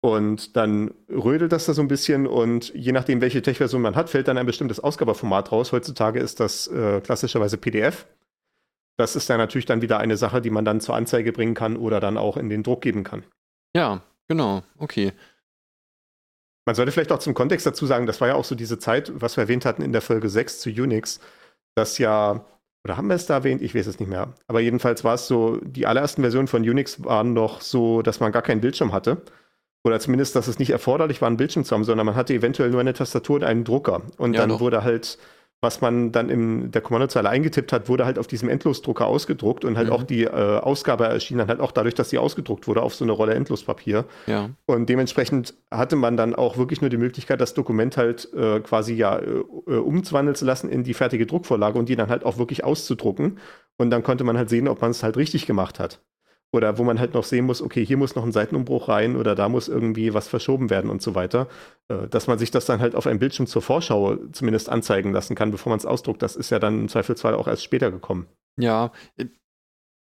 [0.00, 4.10] Und dann rödelt das da so ein bisschen und je nachdem, welche Tech-Version man hat,
[4.10, 5.72] fällt dann ein bestimmtes Ausgabeformat raus.
[5.72, 8.06] Heutzutage ist das äh, klassischerweise PDF.
[8.98, 11.76] Das ist dann natürlich dann wieder eine Sache, die man dann zur Anzeige bringen kann
[11.76, 13.24] oder dann auch in den Druck geben kann.
[13.74, 15.12] Ja, genau, okay.
[16.66, 19.12] Man sollte vielleicht auch zum Kontext dazu sagen, das war ja auch so diese Zeit,
[19.14, 21.20] was wir erwähnt hatten in der Folge 6 zu Unix,
[21.74, 22.44] dass ja,
[22.84, 23.62] oder haben wir es da erwähnt?
[23.62, 24.34] Ich weiß es nicht mehr.
[24.46, 28.32] Aber jedenfalls war es so, die allerersten Versionen von Unix waren noch so, dass man
[28.32, 29.22] gar keinen Bildschirm hatte.
[29.86, 32.70] Oder zumindest, dass es nicht erforderlich war, einen Bildschirm zu haben, sondern man hatte eventuell
[32.70, 34.02] nur eine Tastatur und einen Drucker.
[34.16, 34.60] Und Ja, dann doch.
[34.60, 35.18] wurde halt,
[35.64, 39.76] was man dann in der Kommandozeile eingetippt hat, wurde halt auf diesem Endlosdrucker ausgedruckt und
[39.76, 39.92] halt Mhm.
[39.92, 43.04] auch die äh, Ausgabe erschien dann halt auch dadurch, dass sie ausgedruckt wurde auf so
[43.04, 44.04] eine Rolle Endlospapier.
[44.28, 44.50] Ja.
[44.66, 48.94] Und dementsprechend hatte man dann auch wirklich nur die Möglichkeit, das Dokument halt äh, quasi
[48.94, 52.38] ja äh, äh, umzuwandeln zu lassen in die fertige Druckvorlage und die dann halt auch
[52.38, 53.38] wirklich auszudrucken.
[53.78, 56.00] Und dann konnte man halt sehen, ob man es halt richtig gemacht hat.
[56.54, 59.34] Oder wo man halt noch sehen muss, okay, hier muss noch ein Seitenumbruch rein oder
[59.34, 61.48] da muss irgendwie was verschoben werden und so weiter.
[61.88, 65.34] Äh, dass man sich das dann halt auf einem Bildschirm zur Vorschau zumindest anzeigen lassen
[65.34, 66.22] kann, bevor man es ausdruckt.
[66.22, 68.28] Das ist ja dann im Zweifelsfall auch erst später gekommen.
[68.56, 69.26] Ja, äh,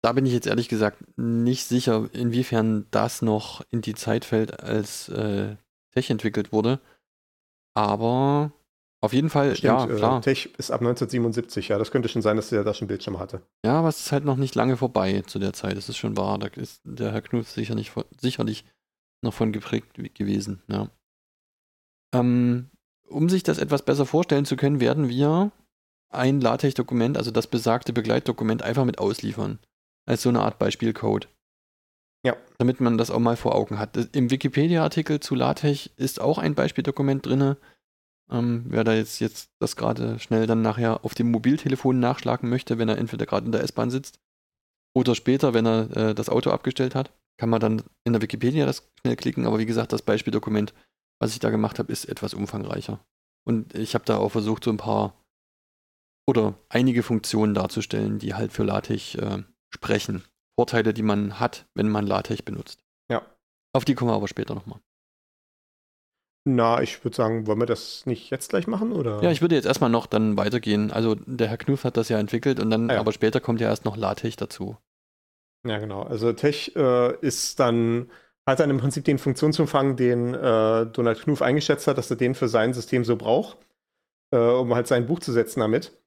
[0.02, 4.60] da bin ich jetzt ehrlich gesagt nicht sicher, inwiefern das noch in die Zeit fällt,
[4.62, 5.56] als äh,
[5.94, 6.78] Tech entwickelt wurde.
[7.74, 8.52] Aber
[9.06, 10.18] auf jeden Fall, ja, Stimmt, klar.
[10.18, 11.78] Äh, Tech ist ab 1977, ja.
[11.78, 13.40] Das könnte schon sein, dass der da schon Bildschirm hatte.
[13.64, 15.76] Ja, aber es ist halt noch nicht lange vorbei zu der Zeit.
[15.76, 16.38] Das ist schon wahr.
[16.38, 18.64] Da ist der Herr Knuff sicher nicht, von- sicherlich
[19.22, 20.62] noch von geprägt gewesen.
[20.68, 20.88] Ja.
[22.14, 22.70] Ähm,
[23.08, 25.50] um sich das etwas besser vorstellen zu können, werden wir
[26.10, 29.58] ein LaTeX-Dokument, also das besagte Begleitdokument, einfach mit ausliefern.
[30.06, 31.28] Als so eine Art Beispielcode.
[32.24, 32.36] Ja.
[32.58, 33.96] Damit man das auch mal vor Augen hat.
[34.14, 37.56] Im Wikipedia-Artikel zu LaTeX ist auch ein Beispieldokument drin.
[38.30, 42.78] Ähm, wer da jetzt, jetzt das gerade schnell dann nachher auf dem Mobiltelefon nachschlagen möchte,
[42.78, 44.18] wenn er entweder gerade in der S-Bahn sitzt
[44.96, 48.64] oder später, wenn er äh, das Auto abgestellt hat, kann man dann in der Wikipedia
[48.64, 49.46] das schnell klicken.
[49.46, 50.72] Aber wie gesagt, das Beispieldokument,
[51.20, 53.04] was ich da gemacht habe, ist etwas umfangreicher.
[53.46, 55.22] Und ich habe da auch versucht, so ein paar
[56.26, 60.24] oder einige Funktionen darzustellen, die halt für LaTeX äh, sprechen.
[60.58, 62.82] Vorteile, die man hat, wenn man LaTeX benutzt.
[63.10, 63.22] Ja.
[63.74, 64.80] Auf die kommen wir aber später nochmal.
[66.48, 68.92] Na, ich würde sagen, wollen wir das nicht jetzt gleich machen?
[68.92, 69.20] Oder?
[69.20, 70.92] Ja, ich würde jetzt erstmal noch dann weitergehen.
[70.92, 73.00] Also der Herr Knuff hat das ja entwickelt und dann, Ah ja.
[73.00, 74.76] aber später kommt ja erst noch LaTeX dazu.
[75.66, 76.02] Ja, genau.
[76.02, 78.10] Also Tech äh, ist dann,
[78.46, 82.36] hat dann im Prinzip den Funktionsumfang, den äh, Donald Knuth eingeschätzt hat, dass er den
[82.36, 83.58] für sein System so braucht,
[84.32, 85.98] äh, um halt sein Buch zu setzen damit.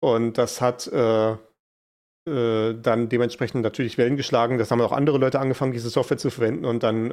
[0.00, 4.56] Und das hat äh, äh, dann dementsprechend natürlich Wellen geschlagen.
[4.56, 7.10] Das haben auch andere Leute angefangen, diese Software zu verwenden und dann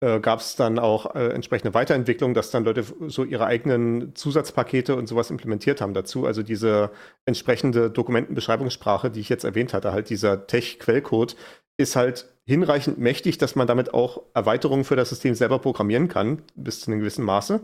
[0.00, 4.94] äh, gab es dann auch äh, entsprechende Weiterentwicklung, dass dann Leute so ihre eigenen Zusatzpakete
[4.94, 6.26] und sowas implementiert haben dazu.
[6.26, 6.90] Also diese
[7.24, 11.36] entsprechende Dokumentenbeschreibungssprache, die ich jetzt erwähnt hatte, halt dieser Tech-Quellcode,
[11.78, 16.42] ist halt hinreichend mächtig, dass man damit auch Erweiterungen für das System selber programmieren kann,
[16.54, 17.60] bis zu einem gewissen Maße.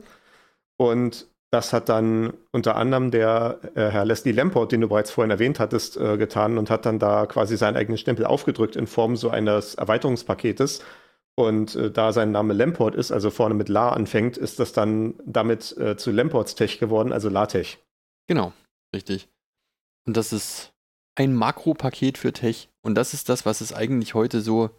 [0.76, 5.30] Und das hat dann unter anderem der äh, Herr Leslie Lamport, den du bereits vorhin
[5.30, 9.16] erwähnt hattest, äh, getan und hat dann da quasi seinen eigenen Stempel aufgedrückt in Form
[9.16, 10.82] so eines Erweiterungspaketes.
[11.34, 15.14] Und äh, da sein Name Lamport ist, also vorne mit La anfängt, ist das dann
[15.24, 17.78] damit äh, zu Lamports Tech geworden, also LaTeX.
[18.28, 18.52] Genau,
[18.94, 19.28] richtig.
[20.06, 20.72] Und das ist
[21.14, 22.68] ein Makropaket für Tech.
[22.82, 24.70] Und das ist das, was es eigentlich heute so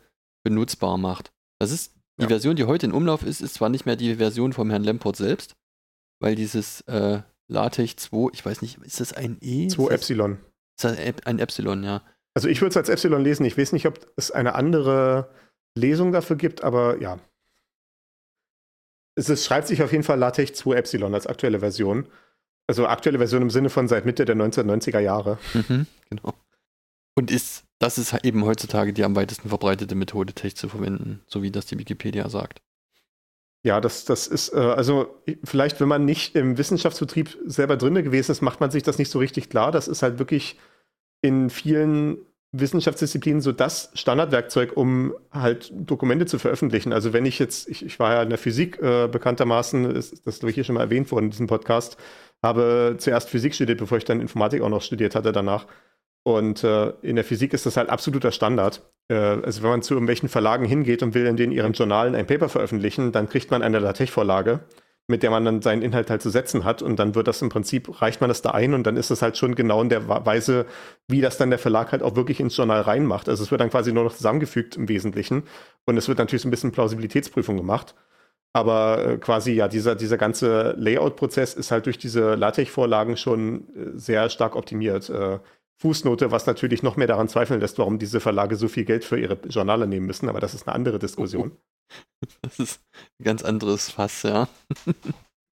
[0.44, 1.32] benutzbar macht.
[1.60, 2.28] Das ist die Ja.
[2.30, 5.16] Version, die heute in Umlauf ist, ist zwar nicht mehr die Version vom Herrn Lamport
[5.16, 5.56] selbst,
[6.20, 9.68] weil dieses äh, LaTeX 2, ich weiß nicht, ist das ein E?
[9.68, 10.34] 2 ist das, Epsilon.
[10.78, 12.04] ist das ein Epsilon, ja.
[12.36, 13.46] Also ich würde es als Epsilon lesen.
[13.46, 15.30] Ich weiß nicht, ob es eine andere
[15.76, 17.20] Lesung dafür gibt, aber ja.
[19.16, 22.08] Es ist, schreibt sich auf jeden Fall LaTeX 2 Epsilon als aktuelle Version.
[22.68, 25.38] Also aktuelle Version im Sinne von seit Mitte der 1990er Jahre.
[25.54, 26.34] Mhm, genau.
[27.16, 31.44] Und ist, das ist eben heutzutage die am weitesten verbreitete Methode, Tech zu verwenden, so
[31.44, 32.62] wie das die Wikipedia sagt.
[33.66, 38.32] Ja, das, das ist, äh, also vielleicht, wenn man nicht im Wissenschaftsbetrieb selber drinne gewesen
[38.32, 39.72] ist, macht man sich das nicht so richtig klar.
[39.72, 40.60] Das ist halt wirklich
[41.22, 42.18] in vielen
[42.54, 46.94] Wissenschaftsdisziplinen so das Standardwerkzeug, um halt Dokumente zu veröffentlichen.
[46.94, 50.38] Also wenn ich jetzt, ich, ich war ja in der Physik äh, bekanntermaßen, ist, das
[50.38, 51.98] ist hier schon mal erwähnt worden in diesem Podcast,
[52.44, 55.66] habe zuerst Physik studiert, bevor ich dann Informatik auch noch studiert hatte danach.
[56.22, 58.82] Und äh, in der Physik ist das halt absoluter Standard.
[59.10, 62.28] Äh, also wenn man zu irgendwelchen Verlagen hingeht und will in denen ihren Journalen ein
[62.28, 64.60] Paper veröffentlichen, dann kriegt man eine LaTeX-Vorlage,
[65.08, 66.82] mit der man dann seinen Inhalt halt zu setzen hat.
[66.82, 69.22] Und dann wird das im Prinzip, reicht man das da ein und dann ist das
[69.22, 70.66] halt schon genau in der Weise,
[71.08, 73.28] wie das dann der Verlag halt auch wirklich ins Journal reinmacht.
[73.28, 75.44] Also es wird dann quasi nur noch zusammengefügt im Wesentlichen.
[75.86, 77.96] Und es wird natürlich so ein bisschen Plausibilitätsprüfung gemacht.
[78.54, 83.98] Aber äh, quasi ja, dieser, dieser ganze Layout-Prozess ist halt durch diese LaTeX-Vorlagen schon äh,
[83.98, 85.10] sehr stark optimiert.
[85.10, 85.40] Äh,
[85.78, 89.20] Fußnote, was natürlich noch mehr daran zweifeln lässt, warum diese Verlage so viel Geld für
[89.20, 91.58] ihre Journale nehmen müssen, aber das ist eine andere Diskussion.
[92.42, 92.82] Das ist
[93.20, 94.48] ein ganz anderes Fass, ja.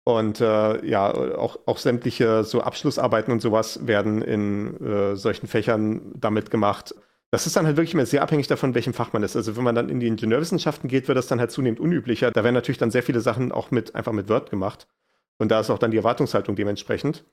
[0.05, 6.13] Und äh, ja, auch, auch sämtliche so Abschlussarbeiten und sowas werden in äh, solchen Fächern
[6.15, 6.95] damit gemacht.
[7.31, 9.37] Das ist dann halt wirklich immer sehr abhängig davon, welchem Fach man ist.
[9.37, 12.31] Also wenn man dann in die Ingenieurwissenschaften geht, wird das dann halt zunehmend unüblicher.
[12.31, 14.89] Da werden natürlich dann sehr viele Sachen auch mit einfach mit Word gemacht.
[15.39, 17.25] Und da ist auch dann die Erwartungshaltung dementsprechend.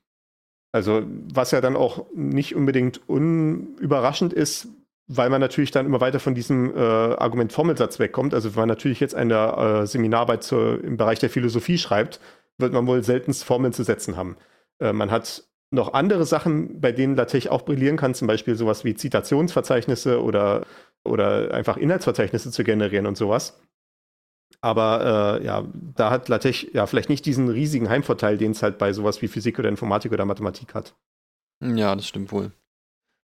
[0.74, 4.68] Also was ja dann auch nicht unbedingt unüberraschend ist,
[5.08, 8.34] weil man natürlich dann immer weiter von diesem äh, Argument-Formelsatz wegkommt.
[8.34, 12.20] Also wenn man natürlich jetzt eine äh, Seminararbeit zur, im Bereich der Philosophie schreibt,
[12.58, 14.38] wird man wohl seltenst Formeln zu setzen haben.
[14.80, 18.84] Äh, man hat noch andere Sachen, bei denen LaTeX auch brillieren kann, zum Beispiel sowas
[18.84, 20.66] wie Zitationsverzeichnisse oder,
[21.04, 23.60] oder einfach Inhaltsverzeichnisse zu generieren und sowas.
[24.62, 28.78] Aber äh, ja, da hat LaTeX ja vielleicht nicht diesen riesigen Heimvorteil, den es halt
[28.78, 30.96] bei sowas wie Physik oder Informatik oder Mathematik hat.
[31.62, 32.52] Ja, das stimmt wohl.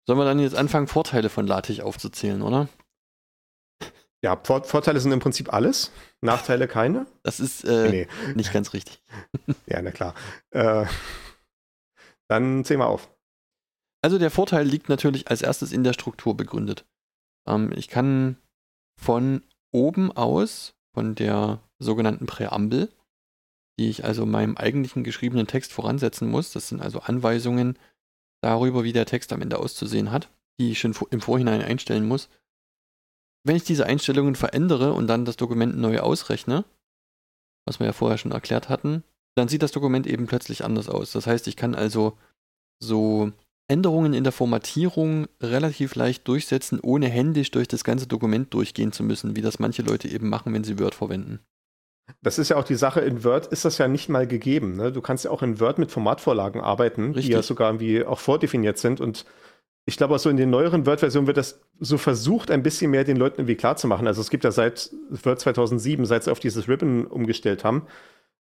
[0.06, 2.68] Sollen wir dann jetzt anfangen, Vorteile von LaTeX aufzuzählen, oder?
[4.22, 7.06] Ja, Vor Vorteile sind im Prinzip alles, Nachteile keine.
[7.22, 8.08] Das ist äh, nee.
[8.34, 9.02] nicht ganz richtig.
[9.66, 10.14] ja, na klar.
[10.50, 10.86] Äh,
[12.28, 13.10] dann zähl mal auf.
[14.02, 16.86] Also der Vorteil liegt natürlich als erstes in der Struktur begründet.
[17.48, 18.36] Ähm, ich kann
[19.00, 19.42] von
[19.72, 22.92] oben aus, von der sogenannten Präambel,
[23.78, 27.78] die ich also meinem eigentlichen geschriebenen Text voransetzen muss, das sind also Anweisungen
[28.42, 32.28] darüber, wie der Text am Ende auszusehen hat, die ich schon im Vorhinein einstellen muss.
[33.44, 36.64] Wenn ich diese Einstellungen verändere und dann das Dokument neu ausrechne,
[37.66, 39.04] was wir ja vorher schon erklärt hatten,
[39.36, 41.12] dann sieht das Dokument eben plötzlich anders aus.
[41.12, 42.16] Das heißt, ich kann also
[42.82, 43.32] so
[43.68, 49.02] Änderungen in der Formatierung relativ leicht durchsetzen, ohne händisch durch das ganze Dokument durchgehen zu
[49.02, 51.40] müssen, wie das manche Leute eben machen, wenn sie Word verwenden.
[52.22, 54.76] Das ist ja auch die Sache, in Word ist das ja nicht mal gegeben.
[54.76, 54.92] Ne?
[54.92, 57.26] Du kannst ja auch in Word mit Formatvorlagen arbeiten, Richtig.
[57.26, 59.00] die ja sogar irgendwie auch vordefiniert sind.
[59.00, 59.24] Und
[59.86, 63.04] ich glaube auch so in den neueren Word-Versionen wird das so versucht, ein bisschen mehr
[63.04, 64.06] den Leuten irgendwie klarzumachen.
[64.06, 67.86] Also es gibt ja seit Word 2007, seit sie auf dieses Ribbon umgestellt haben,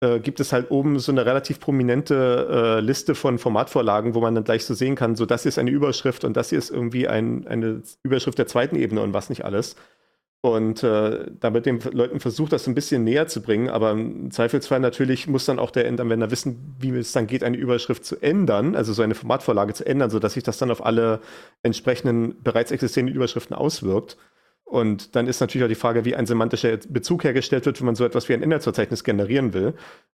[0.01, 4.35] äh, gibt es halt oben so eine relativ prominente äh, Liste von Formatvorlagen, wo man
[4.35, 6.71] dann gleich so sehen kann, so das hier ist eine Überschrift und das hier ist
[6.71, 9.77] irgendwie ein, eine Überschrift der zweiten Ebene und was nicht alles.
[10.43, 13.69] Und äh, damit den Leuten versucht, das ein bisschen näher zu bringen.
[13.69, 17.57] Aber im Zweifelsfall natürlich muss dann auch der Endanwender wissen, wie es dann geht, eine
[17.57, 21.21] Überschrift zu ändern, also so eine Formatvorlage zu ändern, sodass sich das dann auf alle
[21.63, 24.17] entsprechenden bereits existierenden Überschriften auswirkt.
[24.67, 27.95] Und dann ist natürlich auch die Frage, wie ein semantischer Bezug hergestellt wird, wenn man
[27.95, 29.75] so etwas wie ein Inhaltsverzeichnis generieren will.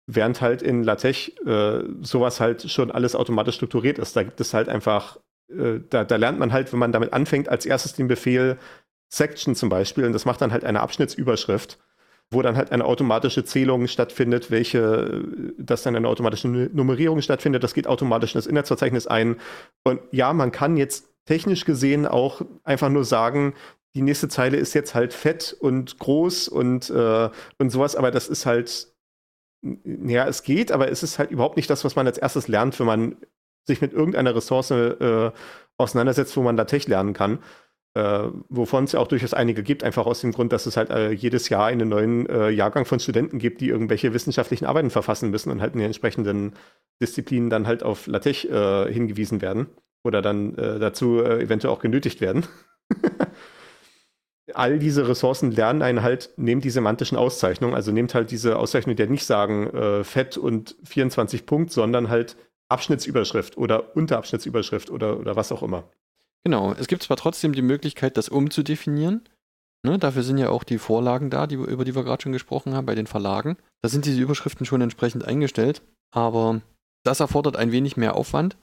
[0.06, 4.16] Während halt in LaTeX äh, sowas halt schon alles automatisch strukturiert ist.
[4.16, 5.18] Da gibt es halt einfach,
[5.50, 8.56] äh, da, da lernt man halt, wenn man damit anfängt, als erstes den Befehl
[9.08, 10.04] Section zum Beispiel.
[10.04, 11.78] Und das macht dann halt eine Abschnittsüberschrift
[12.30, 15.24] wo dann halt eine automatische Zählung stattfindet, welche,
[15.56, 17.62] dass dann eine automatische Nummerierung stattfindet.
[17.62, 19.36] Das geht automatisch in das Inhaltsverzeichnis ein.
[19.84, 23.54] Und ja, man kann jetzt technisch gesehen auch einfach nur sagen,
[23.94, 28.28] die nächste Zeile ist jetzt halt fett und groß und, äh, und sowas, aber das
[28.28, 28.88] ist halt,
[29.62, 32.78] ja, es geht, aber es ist halt überhaupt nicht das, was man als erstes lernt,
[32.78, 33.16] wenn man
[33.66, 35.30] sich mit irgendeiner Ressource äh,
[35.78, 37.38] auseinandersetzt, wo man da Tech lernen kann.
[37.94, 40.90] Äh, wovon es ja auch durchaus einige gibt, einfach aus dem Grund, dass es halt
[40.90, 45.30] äh, jedes Jahr einen neuen äh, Jahrgang von Studenten gibt, die irgendwelche wissenschaftlichen Arbeiten verfassen
[45.30, 46.52] müssen und halt in den entsprechenden
[47.00, 49.68] Disziplinen dann halt auf LaTeX äh, hingewiesen werden
[50.04, 52.46] oder dann äh, dazu eventuell auch genötigt werden.
[54.54, 58.96] all diese Ressourcen lernen einen halt, nehmt die semantischen Auszeichnungen, also nehmt halt diese Auszeichnung,
[58.96, 62.36] die nicht sagen äh, Fett und 24 Punkt, sondern halt
[62.68, 65.84] Abschnittsüberschrift oder Unterabschnittsüberschrift oder, oder was auch immer.
[66.44, 69.28] Genau, es gibt zwar trotzdem die Möglichkeit, das umzudefinieren.
[69.84, 72.74] Ne, dafür sind ja auch die Vorlagen da, die, über die wir gerade schon gesprochen
[72.74, 73.56] haben, bei den Verlagen.
[73.82, 76.62] Da sind diese Überschriften schon entsprechend eingestellt, aber
[77.04, 78.56] das erfordert ein wenig mehr Aufwand.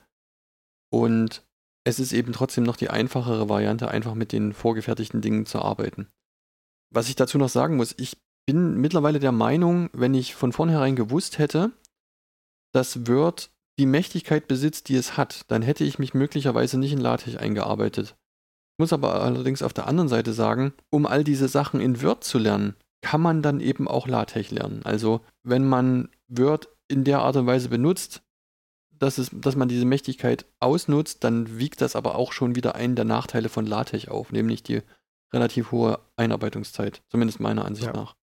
[0.92, 1.46] Und
[1.86, 6.08] es ist eben trotzdem noch die einfachere Variante, einfach mit den vorgefertigten Dingen zu arbeiten.
[6.94, 10.96] Was ich dazu noch sagen muss, ich bin mittlerweile der Meinung, wenn ich von vornherein
[10.96, 11.72] gewusst hätte,
[12.74, 17.00] dass Word die Mächtigkeit besitzt, die es hat, dann hätte ich mich möglicherweise nicht in
[17.00, 18.16] LaTeX eingearbeitet.
[18.76, 22.24] Ich muss aber allerdings auf der anderen Seite sagen, um all diese Sachen in Word
[22.24, 24.82] zu lernen, kann man dann eben auch LaTeX lernen.
[24.84, 28.22] Also wenn man Word in der Art und Weise benutzt,
[28.92, 32.96] dass, es, dass man diese Mächtigkeit ausnutzt, dann wiegt das aber auch schon wieder einen
[32.96, 34.82] der Nachteile von LaTeX auf, nämlich die
[35.34, 37.94] relativ hohe Einarbeitungszeit, zumindest meiner Ansicht ja.
[37.94, 38.16] nach.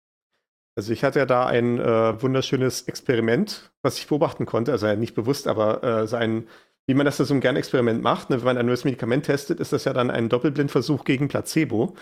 [0.82, 5.14] Also ich hatte ja da ein äh, wunderschönes Experiment, was ich beobachten konnte, also nicht
[5.14, 6.48] bewusst, aber äh, so ein,
[6.88, 8.32] wie man das so ein Gern-Experiment macht.
[8.32, 8.38] Ne?
[8.38, 11.94] Wenn man ein neues Medikament testet, ist das ja dann ein Doppelblindversuch gegen Placebo.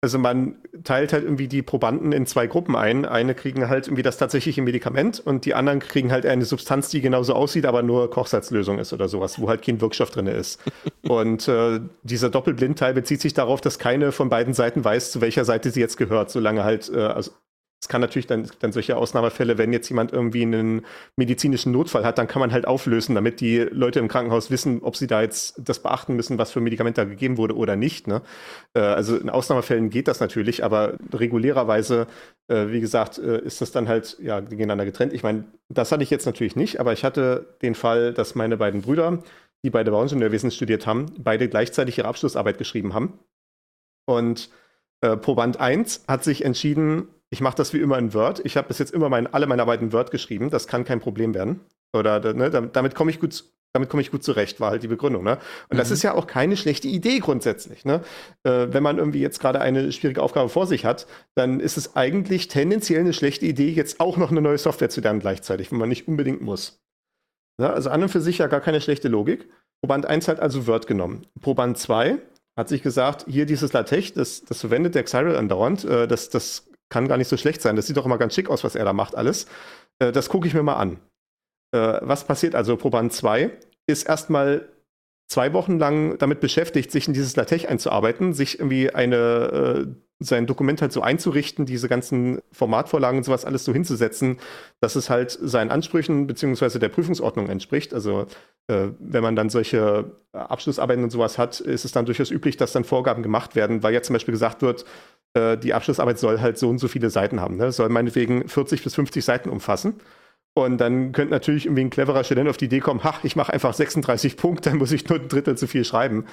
[0.00, 3.04] Also man teilt halt irgendwie die Probanden in zwei Gruppen ein.
[3.04, 7.00] Eine kriegen halt irgendwie das tatsächliche Medikament und die anderen kriegen halt eine Substanz, die
[7.00, 10.60] genauso aussieht, aber nur Kochsalzlösung ist oder sowas, wo halt kein Wirkstoff drin ist.
[11.08, 15.44] und äh, dieser Doppelblindteil bezieht sich darauf, dass keine von beiden Seiten weiß, zu welcher
[15.44, 17.32] Seite sie jetzt gehört, solange halt äh, also
[17.80, 22.18] es kann natürlich dann, dann solche Ausnahmefälle, wenn jetzt jemand irgendwie einen medizinischen Notfall hat,
[22.18, 25.54] dann kann man halt auflösen, damit die Leute im Krankenhaus wissen, ob sie da jetzt
[25.58, 28.08] das beachten müssen, was für ein Medikament da gegeben wurde oder nicht.
[28.08, 28.22] Ne?
[28.74, 32.08] Äh, also in Ausnahmefällen geht das natürlich, aber regulärerweise,
[32.48, 35.12] äh, wie gesagt, äh, ist das dann halt ja gegeneinander getrennt.
[35.12, 38.56] Ich meine, das hatte ich jetzt natürlich nicht, aber ich hatte den Fall, dass meine
[38.56, 39.22] beiden Brüder,
[39.64, 43.20] die beide Bauingenieurwesen studiert haben, beide gleichzeitig ihre Abschlussarbeit geschrieben haben
[44.06, 44.50] Und
[45.00, 48.40] äh, Proband 1 hat sich entschieden, ich mache das wie immer in Word.
[48.44, 50.50] Ich habe bis jetzt immer mein, alle meine Arbeiten in Word geschrieben.
[50.50, 51.60] Das kann kein Problem werden.
[51.92, 55.22] Oder ne, damit komme ich gut damit komme ich gut zurecht, war halt die Begründung.
[55.24, 55.36] Ne?
[55.68, 55.76] Und mhm.
[55.76, 57.84] das ist ja auch keine schlechte Idee grundsätzlich.
[57.84, 58.00] Ne?
[58.42, 61.94] Äh, wenn man irgendwie jetzt gerade eine schwierige Aufgabe vor sich hat, dann ist es
[61.94, 65.78] eigentlich tendenziell eine schlechte Idee, jetzt auch noch eine neue Software zu lernen gleichzeitig, wenn
[65.78, 66.80] man nicht unbedingt muss.
[67.60, 69.48] Ja, also an und für sich ja gar keine schlechte Logik.
[69.82, 71.26] Proband 1 hat also Word genommen.
[71.40, 72.18] Proband 2
[72.56, 76.67] hat sich gesagt, hier dieses LaTeX, das, das verwendet der Xyril andauernd, äh, das, das
[76.90, 77.76] kann gar nicht so schlecht sein.
[77.76, 79.46] Das sieht doch immer ganz schick aus, was er da macht alles.
[79.98, 80.98] Äh, das gucke ich mir mal an.
[81.72, 82.76] Äh, was passiert also?
[82.76, 83.50] Proband 2
[83.86, 84.68] ist erstmal
[85.28, 89.86] zwei Wochen lang damit beschäftigt, sich in dieses LaTeX einzuarbeiten, sich irgendwie eine, äh,
[90.20, 94.38] sein Dokument halt so einzurichten, diese ganzen Formatvorlagen und sowas alles so hinzusetzen,
[94.80, 97.94] dass es halt seinen Ansprüchen beziehungsweise der Prüfungsordnung entspricht.
[97.94, 98.26] Also
[98.68, 102.72] äh, wenn man dann solche Abschlussarbeiten und sowas hat, ist es dann durchaus üblich, dass
[102.72, 104.86] dann Vorgaben gemacht werden, weil jetzt zum Beispiel gesagt wird,
[105.36, 107.56] die Abschlussarbeit soll halt so und so viele Seiten haben.
[107.58, 107.70] Ne?
[107.70, 110.00] Soll meinetwegen 40 bis 50 Seiten umfassen.
[110.54, 113.52] Und dann könnte natürlich irgendwie ein cleverer Student auf die Idee kommen, ach, ich mache
[113.52, 116.26] einfach 36 Punkte, dann muss ich nur ein Drittel zu viel schreiben.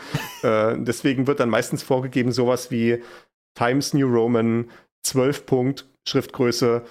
[0.44, 3.04] äh, deswegen wird dann meistens vorgegeben sowas wie
[3.56, 4.70] Times New Roman,
[5.04, 6.84] 12 Punkt, Schriftgröße,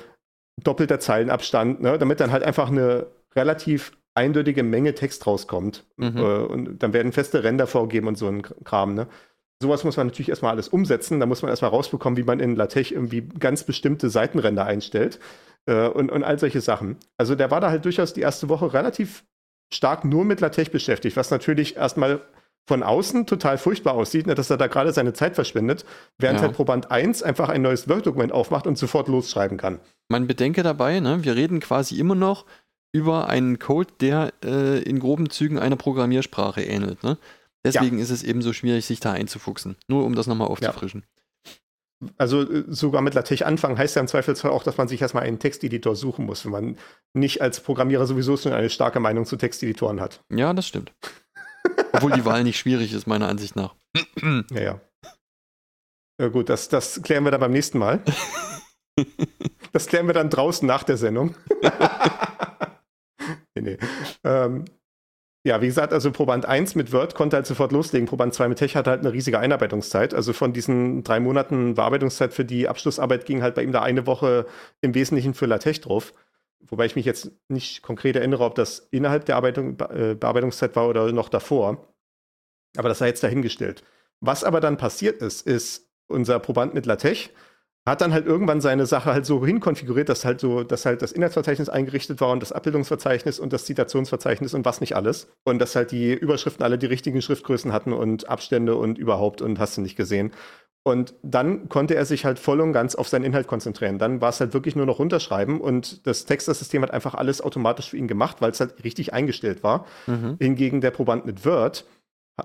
[0.62, 1.99] doppelter Zeilenabstand, ne?
[1.99, 5.85] damit dann halt einfach eine relativ eindeutige Menge Text rauskommt.
[5.97, 6.17] Mhm.
[6.17, 8.95] Äh, und dann werden feste Ränder vorgegeben und so ein Kram.
[8.95, 9.09] Ne?
[9.64, 11.20] Sowas muss man natürlich erstmal alles umsetzen.
[11.20, 15.18] Da muss man erstmal rausbekommen, wie man in LaTeX irgendwie ganz bestimmte Seitenränder einstellt
[15.64, 16.98] äh, und, und all solche Sachen.
[17.16, 19.24] Also der war da halt durchaus die erste Woche relativ
[19.72, 22.20] stark nur mit LaTeX beschäftigt, was natürlich erstmal
[22.68, 25.87] von außen total furchtbar aussieht, ne, dass er da gerade seine Zeit verschwendet,
[26.18, 26.46] während ja.
[26.46, 29.81] halt Proband 1 einfach ein neues Word-Dokument aufmacht und sofort losschreiben kann.
[30.11, 32.44] Man bedenke dabei, ne, wir reden quasi immer noch
[32.92, 37.03] über einen Code, der äh, in groben Zügen einer Programmiersprache ähnelt.
[37.03, 37.16] Ne?
[37.64, 38.05] Deswegen ja.
[38.05, 39.77] ist es eben so schwierig, sich da einzufuchsen.
[39.88, 41.05] Nur um das nochmal aufzufrischen.
[41.07, 41.24] Ja.
[42.18, 45.24] Also äh, sogar mit LaTeX anfangen heißt ja im Zweifelsfall auch, dass man sich erstmal
[45.24, 46.79] einen Texteditor suchen muss, wenn man
[47.14, 50.22] nicht als Programmierer sowieso schon eine starke Meinung zu Texteditoren hat.
[50.31, 50.92] Ja, das stimmt.
[51.92, 53.74] Obwohl die Wahl nicht schwierig ist, meiner Ansicht nach.
[54.50, 54.81] ja, ja.
[56.20, 58.00] Ja gut, das, das klären wir dann beim nächsten Mal.
[59.72, 61.35] das klären wir dann draußen nach der Sendung.
[63.57, 63.79] nee, nee.
[64.22, 64.64] Ähm,
[65.46, 68.09] ja, wie gesagt, also Proband 1 mit Word konnte halt sofort loslegen.
[68.09, 70.14] Proband 2 mit Tech hatte halt eine riesige Einarbeitungszeit.
[70.14, 74.07] Also von diesen drei Monaten Bearbeitungszeit für die Abschlussarbeit ging halt bei ihm da eine
[74.07, 74.46] Woche
[74.80, 76.14] im Wesentlichen für LaTeX drauf.
[76.61, 80.88] Wobei ich mich jetzt nicht konkret erinnere, ob das innerhalb der Arbeitung, äh, Bearbeitungszeit war
[80.88, 81.87] oder noch davor.
[82.78, 83.85] Aber das sei jetzt dahingestellt.
[84.20, 87.28] Was aber dann passiert ist, ist unser Proband mit LaTeX
[87.87, 91.12] hat dann halt irgendwann seine Sache halt so hinkonfiguriert, dass halt so, dass halt das
[91.12, 95.29] Inhaltsverzeichnis eingerichtet war und das Abbildungsverzeichnis und das Zitationsverzeichnis und was nicht alles.
[95.44, 99.59] Und dass halt die Überschriften alle die richtigen Schriftgrößen hatten und Abstände und überhaupt und
[99.59, 100.33] hast du nicht gesehen.
[100.87, 103.99] Und dann konnte er sich halt voll und ganz auf seinen Inhalt konzentrieren.
[103.99, 107.90] Dann war es halt wirklich nur noch runterschreiben und das Textersystem hat einfach alles automatisch
[107.90, 109.87] für ihn gemacht, weil es halt richtig eingestellt war.
[110.07, 110.37] Mhm.
[110.38, 111.87] Hingegen der Proband mit Word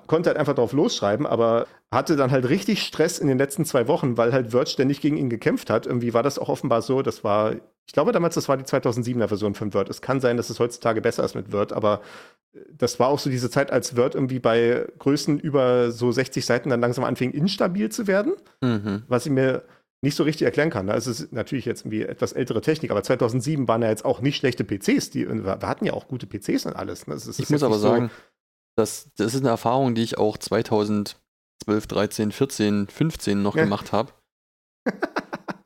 [0.07, 3.87] konnte halt einfach drauf losschreiben, aber hatte dann halt richtig Stress in den letzten zwei
[3.87, 5.87] Wochen, weil halt Word ständig gegen ihn gekämpft hat.
[5.87, 7.53] Irgendwie war das auch offenbar so, das war,
[7.87, 9.89] ich glaube damals, das war die 2007er Version von Word.
[9.89, 12.01] Es kann sein, dass es heutzutage besser ist mit Word, aber
[12.53, 16.45] äh, das war auch so diese Zeit, als Word irgendwie bei Größen über so 60
[16.45, 19.03] Seiten dann langsam anfing, instabil zu werden, mhm.
[19.07, 19.63] was ich mir
[20.01, 20.89] nicht so richtig erklären kann.
[20.89, 24.21] Also es ist natürlich jetzt irgendwie etwas ältere Technik, aber 2007 waren ja jetzt auch
[24.21, 25.09] nicht schlechte PCs.
[25.09, 27.07] Die, wir hatten ja auch gute PCs und alles.
[27.07, 27.17] Ne?
[27.37, 28.11] ich muss aber so, sagen,
[28.79, 31.15] das, das ist eine Erfahrung, die ich auch 2012,
[31.87, 33.63] 13, 14, 15 noch ja.
[33.63, 34.13] gemacht habe.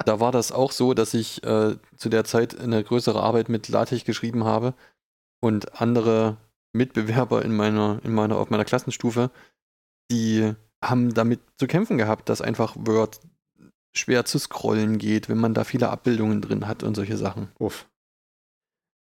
[0.06, 3.70] da war das auch so, dass ich äh, zu der Zeit eine größere Arbeit mit
[3.70, 4.74] LaTeX geschrieben habe
[5.40, 6.38] und andere
[6.74, 9.30] Mitbewerber in meiner, in meiner, auf meiner Klassenstufe,
[10.12, 13.20] die haben damit zu kämpfen gehabt, dass einfach Word
[13.96, 17.50] schwer zu scrollen geht, wenn man da viele Abbildungen drin hat und solche Sachen.
[17.60, 17.88] Uff.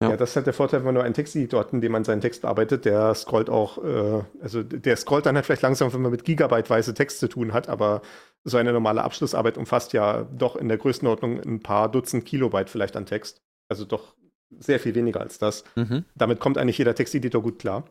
[0.02, 0.10] Ja.
[0.10, 0.16] ja.
[0.16, 2.20] das ist halt der Vorteil, wenn man nur einen Texteditor hat, in dem man seinen
[2.20, 6.12] Text bearbeitet, der scrollt auch, äh, also der scrollt dann halt vielleicht langsam, wenn man
[6.12, 8.02] mit gigabyteweise Text zu tun hat, aber
[8.44, 12.96] so eine normale Abschlussarbeit umfasst ja doch in der Größenordnung ein paar Dutzend Kilobyte vielleicht
[12.96, 13.42] an Text.
[13.68, 14.14] Also doch
[14.58, 15.64] sehr viel weniger als das.
[15.74, 16.04] Mhm.
[16.14, 17.84] Damit kommt eigentlich jeder Texteditor gut klar.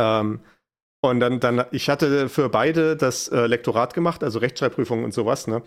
[0.00, 0.40] Ähm,
[1.02, 5.46] und dann, dann, ich hatte für beide das äh, Lektorat gemacht, also Rechtschreibprüfungen und sowas,
[5.46, 5.62] ne?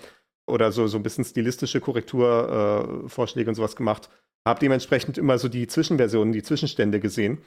[0.48, 4.10] Oder so, so ein bisschen stilistische Korrekturvorschläge äh, und sowas gemacht
[4.48, 7.40] habe dementsprechend immer so die Zwischenversionen, die Zwischenstände gesehen.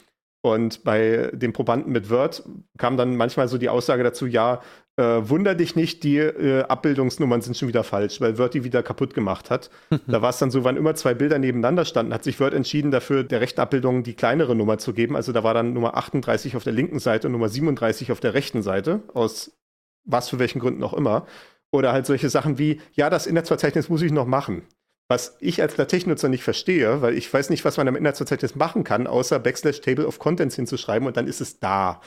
[0.42, 2.44] Und bei den Probanden mit Word
[2.78, 4.62] kam dann manchmal so die Aussage dazu, ja,
[4.96, 8.82] äh, wunder dich nicht, die äh, Abbildungsnummern sind schon wieder falsch, weil Word die wieder
[8.82, 9.70] kaputt gemacht hat.
[10.06, 12.90] da war es dann so, wann immer zwei Bilder nebeneinander standen, hat sich Word entschieden,
[12.90, 15.14] dafür der rechten Abbildung die kleinere Nummer zu geben.
[15.14, 18.32] Also da war dann Nummer 38 auf der linken Seite und Nummer 37 auf der
[18.32, 19.52] rechten Seite, aus
[20.04, 21.26] was für welchen Gründen auch immer.
[21.70, 24.62] Oder halt solche Sachen wie, ja, das Inhaltsverzeichnis muss ich noch machen.
[25.10, 28.84] Was ich als LaTeX-Nutzer nicht verstehe, weil ich weiß nicht, was man am Inhaltsverzeichnis machen
[28.84, 32.00] kann, außer Backslash Table of Contents hinzuschreiben und dann ist es da.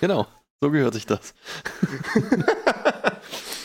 [0.00, 0.26] Genau,
[0.60, 1.34] so gehört sich das.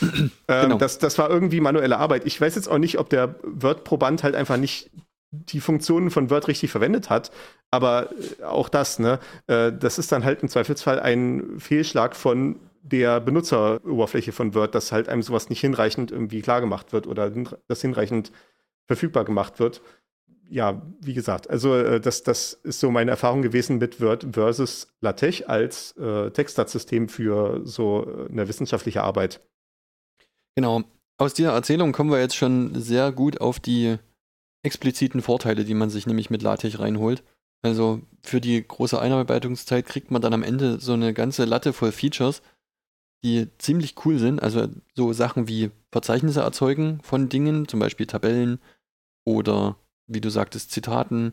[0.00, 0.78] ähm, genau.
[0.78, 2.24] das, das war irgendwie manuelle Arbeit.
[2.24, 4.92] Ich weiß jetzt auch nicht, ob der Word-Proband halt einfach nicht
[5.32, 7.32] die Funktionen von Word richtig verwendet hat.
[7.72, 9.18] Aber äh, auch das, ne,
[9.48, 14.92] äh, das ist dann halt im Zweifelsfall ein Fehlschlag von der Benutzeroberfläche von Word, dass
[14.92, 17.32] halt einem sowas nicht hinreichend irgendwie klar gemacht wird oder
[17.66, 18.30] das hinreichend
[18.86, 19.80] verfügbar gemacht wird.
[20.50, 24.88] Ja, wie gesagt, also äh, das, das ist so meine Erfahrung gewesen mit Word versus
[25.00, 29.40] LaTeX als äh, Textsatzsystem für so eine wissenschaftliche Arbeit.
[30.56, 30.84] Genau.
[31.16, 33.96] Aus dieser Erzählung kommen wir jetzt schon sehr gut auf die
[34.64, 37.22] expliziten Vorteile, die man sich nämlich mit LaTeX reinholt.
[37.62, 41.92] Also für die große Einarbeitungszeit kriegt man dann am Ende so eine ganze Latte voll
[41.92, 42.42] Features,
[43.24, 44.42] die ziemlich cool sind.
[44.42, 48.60] Also so Sachen wie Verzeichnisse erzeugen von Dingen, zum Beispiel Tabellen
[49.26, 51.32] oder wie du sagtest, Zitaten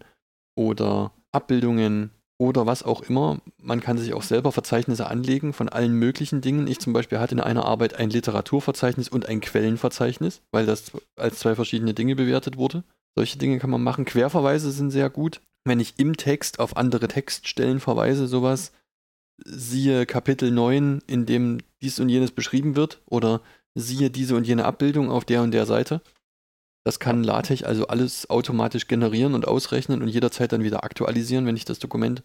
[0.55, 3.41] oder Abbildungen oder was auch immer.
[3.61, 6.65] Man kann sich auch selber Verzeichnisse anlegen von allen möglichen Dingen.
[6.65, 11.39] Ich zum Beispiel hatte in einer Arbeit ein Literaturverzeichnis und ein Quellenverzeichnis, weil das als
[11.39, 12.83] zwei verschiedene Dinge bewertet wurde.
[13.15, 14.05] Solche Dinge kann man machen.
[14.05, 15.41] Querverweise sind sehr gut.
[15.65, 18.71] Wenn ich im Text auf andere Textstellen verweise, sowas,
[19.45, 23.41] siehe Kapitel 9, in dem dies und jenes beschrieben wird, oder
[23.75, 26.01] siehe diese und jene Abbildung auf der und der Seite.
[26.83, 31.55] Das kann LaTeX also alles automatisch generieren und ausrechnen und jederzeit dann wieder aktualisieren, wenn
[31.55, 32.23] ich das Dokument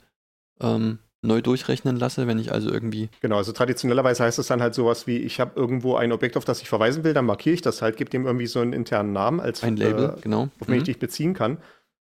[0.61, 3.11] ähm, neu durchrechnen lasse, wenn ich also irgendwie.
[3.21, 6.45] Genau, also traditionellerweise heißt es dann halt sowas wie, ich habe irgendwo ein Objekt, auf
[6.45, 9.13] das ich verweisen will, dann markiere ich das halt, gebe dem irgendwie so einen internen
[9.13, 10.49] Namen als ein Label, äh, genau.
[10.61, 10.79] auf den mhm.
[10.79, 11.59] ich dich beziehen kann.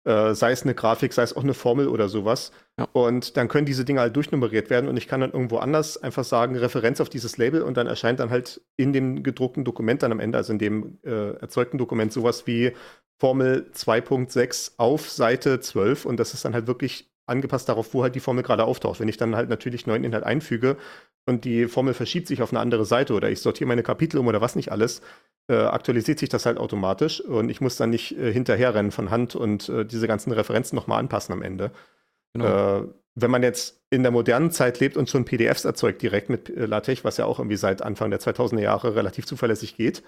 [0.05, 2.53] Äh, sei es eine Grafik, sei es auch eine Formel oder sowas.
[2.78, 2.88] Ja.
[2.92, 6.24] Und dann können diese Dinge halt durchnummeriert werden und ich kann dann irgendwo anders einfach
[6.24, 10.12] sagen, Referenz auf dieses Label und dann erscheint dann halt in dem gedruckten Dokument dann
[10.12, 12.72] am Ende, also in dem äh, erzeugten Dokument, sowas wie
[13.18, 18.14] Formel 2.6 auf Seite 12 und das ist dann halt wirklich angepasst darauf, wo halt
[18.14, 19.00] die Formel gerade auftaucht.
[19.00, 20.76] Wenn ich dann halt natürlich neuen Inhalt einfüge
[21.26, 24.26] und die Formel verschiebt sich auf eine andere Seite oder ich sortiere meine Kapitel um
[24.26, 25.00] oder was nicht alles,
[25.48, 29.34] äh, aktualisiert sich das halt automatisch und ich muss dann nicht äh, hinterherrennen von Hand
[29.34, 31.70] und äh, diese ganzen Referenzen nochmal anpassen am Ende.
[32.34, 32.80] Genau.
[32.80, 36.48] Äh, wenn man jetzt in der modernen Zeit lebt und schon PDFs erzeugt direkt mit
[36.48, 40.02] äh, LaTeX, was ja auch irgendwie seit Anfang der 2000er Jahre relativ zuverlässig geht,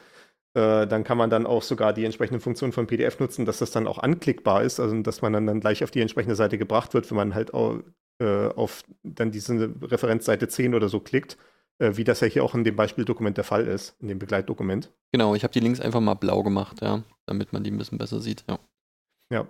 [0.55, 3.70] äh, dann kann man dann auch sogar die entsprechenden Funktionen von PDF nutzen, dass das
[3.70, 6.92] dann auch anklickbar ist, also dass man dann, dann gleich auf die entsprechende Seite gebracht
[6.92, 7.78] wird, wenn man halt auch,
[8.20, 11.38] äh, auf dann diese Referenzseite 10 oder so klickt,
[11.78, 14.92] äh, wie das ja hier auch in dem Beispieldokument der Fall ist, in dem Begleitdokument.
[15.12, 17.98] Genau, ich habe die Links einfach mal blau gemacht, ja, damit man die ein bisschen
[17.98, 18.59] besser sieht, ja.
[19.32, 19.46] Ja.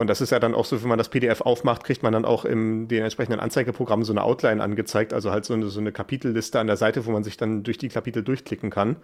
[0.00, 2.24] Und das ist ja dann auch so, wenn man das PDF aufmacht, kriegt man dann
[2.24, 5.90] auch in den entsprechenden Anzeigeprogrammen so eine Outline angezeigt, also halt so eine, so eine
[5.90, 8.96] Kapitelliste an der Seite, wo man sich dann durch die Kapitel durchklicken kann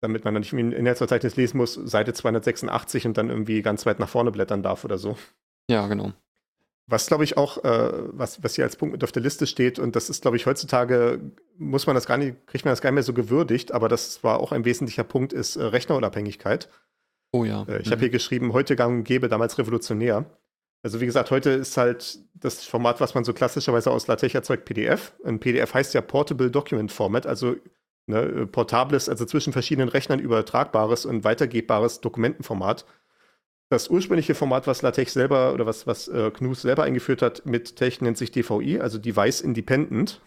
[0.00, 3.98] damit man dann nicht ein Inhaltsverzeichnis lesen muss, Seite 286 und dann irgendwie ganz weit
[3.98, 5.16] nach vorne blättern darf oder so.
[5.70, 6.12] Ja, genau.
[6.88, 9.78] Was, glaube ich, auch, äh, was, was hier als Punkt mit auf der Liste steht,
[9.80, 11.20] und das ist, glaube ich, heutzutage,
[11.58, 14.22] muss man das gar nicht, kriegt man das gar nicht mehr so gewürdigt, aber das
[14.22, 16.68] war auch ein wesentlicher Punkt, ist äh, Rechnerunabhängigkeit.
[17.32, 17.64] Oh ja.
[17.68, 17.90] Äh, ich mhm.
[17.92, 20.26] habe hier geschrieben, heute gang und gäbe, damals revolutionär.
[20.84, 24.64] Also wie gesagt, heute ist halt das Format, was man so klassischerweise aus LaTeX erzeugt,
[24.66, 25.14] PDF.
[25.24, 27.56] Ein PDF heißt ja Portable Document Format, also
[28.08, 32.86] Ne, äh, portables, also zwischen verschiedenen Rechnern übertragbares und weitergebbares Dokumentenformat.
[33.68, 37.74] Das ursprüngliche Format, was LaTeX selber oder was, was äh, GNUS selber eingeführt hat mit
[37.74, 40.20] Tech, nennt sich DVI, also Device Independent.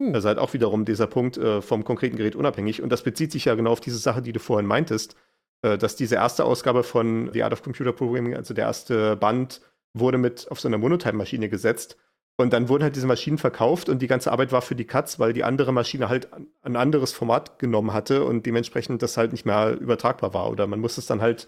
[0.00, 0.14] Hm.
[0.14, 2.80] Also halt auch wiederum dieser Punkt äh, vom konkreten Gerät unabhängig.
[2.80, 5.14] Und das bezieht sich ja genau auf diese Sache, die du vorhin meintest,
[5.60, 9.60] äh, dass diese erste Ausgabe von The Art of Computer Programming, also der erste Band,
[9.92, 11.98] wurde mit auf so einer Monotype-Maschine gesetzt.
[12.38, 15.18] Und dann wurden halt diese Maschinen verkauft und die ganze Arbeit war für die Katz,
[15.18, 16.28] weil die andere Maschine halt
[16.62, 20.50] ein anderes Format genommen hatte und dementsprechend das halt nicht mehr übertragbar war.
[20.50, 21.46] Oder man musste es dann halt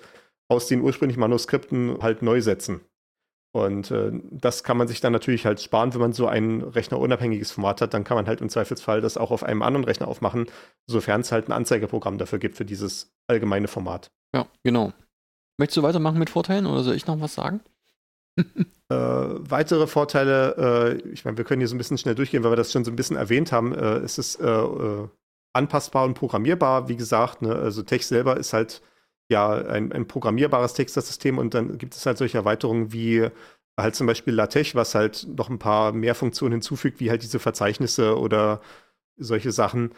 [0.49, 2.83] aus den ursprünglichen Manuskripten halt neu setzen.
[3.55, 7.53] Und äh, das kann man sich dann natürlich halt sparen, wenn man so ein rechnerunabhängiges
[7.53, 7.95] Format hat.
[7.95, 10.47] Dann kann man halt im Zweifelsfall das auch auf einem anderen Rechner aufmachen,
[10.89, 14.11] sofern es halt ein Anzeigeprogramm dafür gibt für dieses allgemeine Format.
[14.35, 14.93] Ja, genau.
[15.57, 17.61] Möchtest du weitermachen mit Vorteilen oder soll ich noch was sagen?
[18.37, 22.53] Äh, weitere Vorteile, äh, ich meine, wir können hier so ein bisschen schnell durchgehen, weil
[22.53, 23.75] wir das schon so ein bisschen erwähnt haben.
[23.75, 25.09] Äh, es ist äh, äh,
[25.53, 27.43] anpassbar und programmierbar, wie gesagt.
[27.43, 27.55] Ne?
[27.55, 28.83] Also Text selber ist halt
[29.31, 33.31] ja ein, ein programmierbares Textersystem und dann gibt es halt solche Erweiterungen wie
[33.79, 37.39] halt zum Beispiel LaTeX, was halt noch ein paar mehr Funktionen hinzufügt, wie halt diese
[37.39, 38.61] Verzeichnisse oder
[39.17, 39.93] solche Sachen.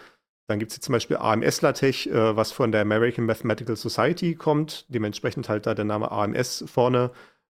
[0.49, 4.87] Dann gibt es zum Beispiel AMS LaTeX, äh, was von der American Mathematical Society kommt,
[4.89, 7.11] dementsprechend halt da der Name AMS vorne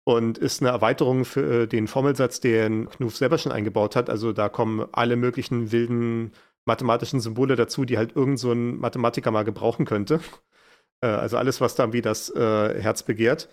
[0.04, 4.10] und ist eine Erweiterung für äh, den Formelsatz, den Knuf selber schon eingebaut hat.
[4.10, 6.32] Also da kommen alle möglichen wilden
[6.66, 10.20] mathematischen Symbole dazu, die halt irgend so ein Mathematiker mal gebrauchen könnte.
[11.02, 13.50] Äh, also alles, was dann wie das äh, Herz begehrt.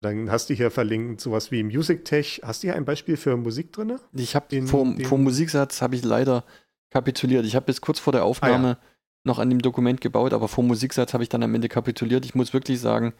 [0.00, 2.42] Dann hast du hier verlinkt sowas wie Music Tech.
[2.44, 3.98] Hast du hier ein Beispiel für Musik drin?
[4.12, 6.44] Ich habe vor, vor Musiksatz habe ich leider
[6.90, 7.46] kapituliert.
[7.46, 8.88] Ich habe bis kurz vor der Aufnahme ah, ja.
[9.24, 12.26] noch an dem Dokument gebaut, aber vor Musiksatz habe ich dann am Ende kapituliert.
[12.26, 13.14] Ich muss wirklich sagen,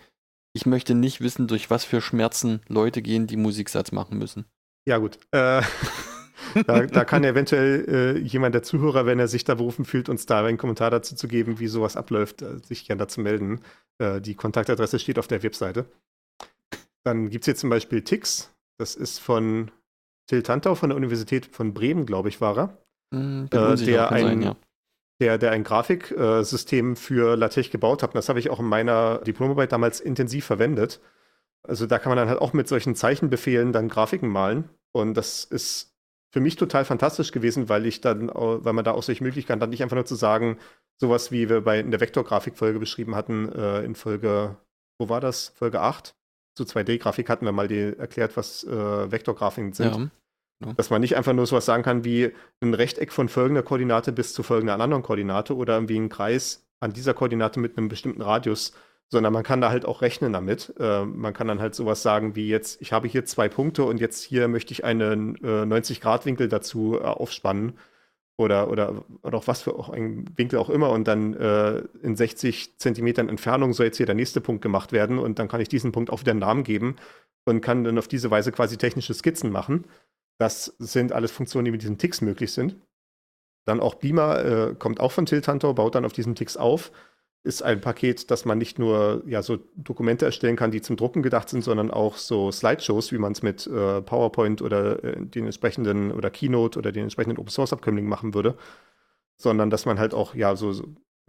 [0.55, 4.47] ich möchte nicht wissen, durch was für Schmerzen Leute gehen, die Musiksatz machen müssen.
[4.87, 5.19] Ja, gut.
[5.33, 5.63] Äh,
[6.67, 10.27] da, da, kann eventuell äh, jemand der Zuhörer, wenn er sich da berufen fühlt, uns
[10.27, 13.61] da einen Kommentar dazu zu geben, wie sowas abläuft, äh, sich gerne dazu melden.
[13.99, 15.87] Äh, die Kontaktadresse steht auf der Webseite.
[17.05, 18.55] Dann gibt es hier zum Beispiel Tix.
[18.79, 19.71] Das ist von
[20.29, 22.79] Till Tantau von der Universität von Bremen, glaube ich, war er.
[23.11, 23.69] Mm, der,
[24.11, 24.57] ein, sein, ja.
[25.21, 28.11] Der, der ein Grafiksystem für LaTeX gebaut hat.
[28.11, 31.01] Und das habe ich auch in meiner Diplomarbeit damals intensiv verwendet.
[31.62, 34.69] Also da kann man dann halt auch mit solchen Zeichenbefehlen dann Grafiken malen.
[34.93, 35.95] Und das ist
[36.33, 39.71] für mich total fantastisch gewesen, weil ich dann, weil man da auch solche Möglichkeiten hat,
[39.71, 40.59] nicht einfach nur zu sagen,
[40.97, 44.57] sowas wie wir bei in der Vektorgrafikfolge beschrieben hatten, äh, in Folge,
[44.99, 45.53] wo war das?
[45.57, 46.15] Folge 8?
[46.57, 49.95] Zu 2D-Grafik hatten wir mal die erklärt, was äh, Vektorgrafiken sind.
[49.95, 50.11] Ja.
[50.61, 50.73] Ja.
[50.75, 54.33] Dass man nicht einfach nur sowas sagen kann wie ein Rechteck von folgender Koordinate bis
[54.33, 58.73] zu folgender anderen Koordinate oder irgendwie ein Kreis an dieser Koordinate mit einem bestimmten Radius,
[59.09, 60.73] sondern man kann da halt auch rechnen damit.
[60.79, 64.01] Äh, man kann dann halt sowas sagen wie jetzt, ich habe hier zwei Punkte und
[64.01, 67.79] jetzt hier möchte ich einen äh, 90-Grad-Winkel dazu äh, aufspannen
[68.37, 72.17] oder, oder, oder auch was für auch ein Winkel auch immer und dann äh, in
[72.17, 75.69] 60 Zentimetern Entfernung soll jetzt hier der nächste Punkt gemacht werden und dann kann ich
[75.69, 76.97] diesen Punkt auch wieder einen Namen geben
[77.45, 79.85] und kann dann auf diese Weise quasi technische Skizzen machen.
[80.39, 82.76] Das sind alles Funktionen, die mit diesen Ticks möglich sind.
[83.66, 86.93] Dann auch Beamer äh, kommt auch von Tiltantor, baut dann auf diesen Ticks auf
[87.45, 91.22] ist ein Paket, dass man nicht nur ja, so Dokumente erstellen kann, die zum Drucken
[91.22, 95.45] gedacht sind, sondern auch so Slideshows, wie man es mit äh, PowerPoint oder äh, den
[95.45, 98.57] entsprechenden oder Keynote oder den entsprechenden Open Source Abkömmlingen machen würde,
[99.37, 100.72] sondern dass man halt auch ja so,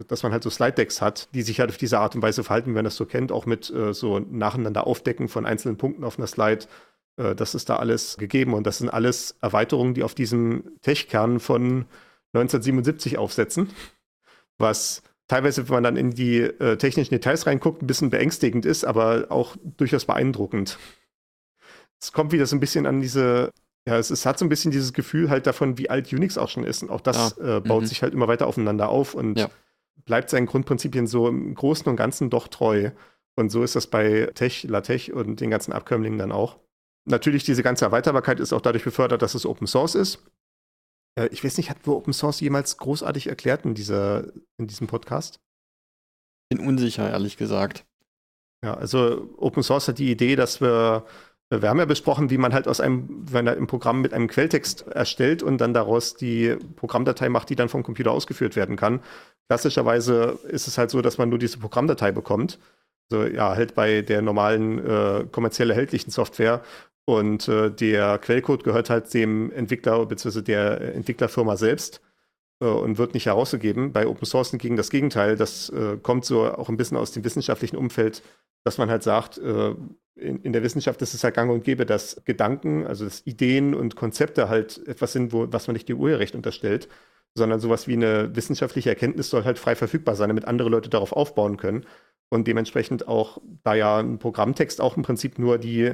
[0.08, 2.42] dass man halt so Slide Decks hat, die sich halt auf diese Art und Weise
[2.42, 6.02] verhalten, wenn man das so kennt, auch mit äh, so nacheinander Aufdecken von einzelnen Punkten
[6.02, 6.64] auf einer Slide.
[7.16, 11.40] Äh, das ist da alles gegeben und das sind alles Erweiterungen, die auf diesem Tech-Kern
[11.40, 11.86] von
[12.34, 13.70] 1977 aufsetzen,
[14.58, 18.84] was teilweise, wenn man dann in die äh, technischen Details reinguckt, ein bisschen beängstigend ist,
[18.84, 20.78] aber auch durchaus beeindruckend.
[22.00, 23.52] Es kommt wieder so ein bisschen an diese,
[23.86, 26.48] ja, es, es hat so ein bisschen dieses Gefühl halt davon, wie alt Unix auch
[26.48, 26.82] schon ist.
[26.82, 27.56] Und auch das ja.
[27.56, 27.86] äh, baut mhm.
[27.86, 29.48] sich halt immer weiter aufeinander auf und ja.
[30.04, 32.90] bleibt seinen Grundprinzipien so im Großen und Ganzen doch treu.
[33.34, 36.58] Und so ist das bei Tech, LaTeX und den ganzen Abkömmlingen dann auch.
[37.06, 40.18] Natürlich, diese ganze Erweiterbarkeit ist auch dadurch befördert, dass es Open Source ist.
[41.14, 44.24] Äh, ich weiß nicht, hat wir Open Source jemals großartig erklärt in, dieser,
[44.58, 45.40] in diesem Podcast?
[46.48, 47.86] Bin unsicher, ehrlich gesagt.
[48.64, 51.04] Ja, also Open Source hat die Idee, dass wir,
[51.50, 54.26] wir haben ja besprochen, wie man halt aus einem, wenn er im Programm mit einem
[54.26, 59.00] Quelltext erstellt und dann daraus die Programmdatei macht, die dann vom Computer ausgeführt werden kann.
[59.48, 62.58] Klassischerweise ist es halt so, dass man nur diese Programmdatei bekommt.
[63.10, 66.64] Also ja, halt bei der normalen äh, kommerziell erhältlichen Software
[67.06, 70.42] und äh, der Quellcode gehört halt dem Entwickler bzw.
[70.42, 72.02] der Entwicklerfirma selbst
[72.60, 73.92] äh, und wird nicht herausgegeben.
[73.92, 75.36] Bei Open Source hingegen das Gegenteil.
[75.36, 78.22] Das äh, kommt so auch ein bisschen aus dem wissenschaftlichen Umfeld,
[78.64, 79.74] dass man halt sagt, äh,
[80.16, 83.74] in, in, der Wissenschaft ist es halt gang und gäbe, dass Gedanken, also dass Ideen
[83.74, 86.88] und Konzepte halt etwas sind, wo, was man nicht dem Urheberrecht unterstellt,
[87.36, 91.12] sondern sowas wie eine wissenschaftliche Erkenntnis soll halt frei verfügbar sein, damit andere Leute darauf
[91.12, 91.86] aufbauen können.
[92.30, 95.92] Und dementsprechend auch, da ja ein Programmtext auch im Prinzip nur die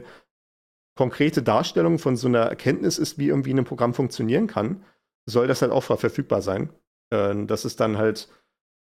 [0.95, 4.85] konkrete Darstellung von so einer Erkenntnis ist, wie irgendwie ein Programm funktionieren kann,
[5.27, 6.71] soll das halt auch verfügbar sein.
[7.11, 8.29] Äh, das ist dann halt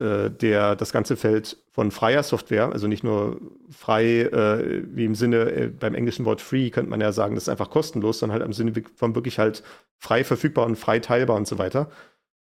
[0.01, 3.41] äh, der, das ganze Feld von freier Software, also nicht nur
[3.71, 7.45] frei, äh, wie im Sinne, äh, beim englischen Wort free könnte man ja sagen, das
[7.45, 9.63] ist einfach kostenlos, sondern halt im Sinne von wirklich halt
[9.99, 11.91] frei verfügbar und frei teilbar und so weiter.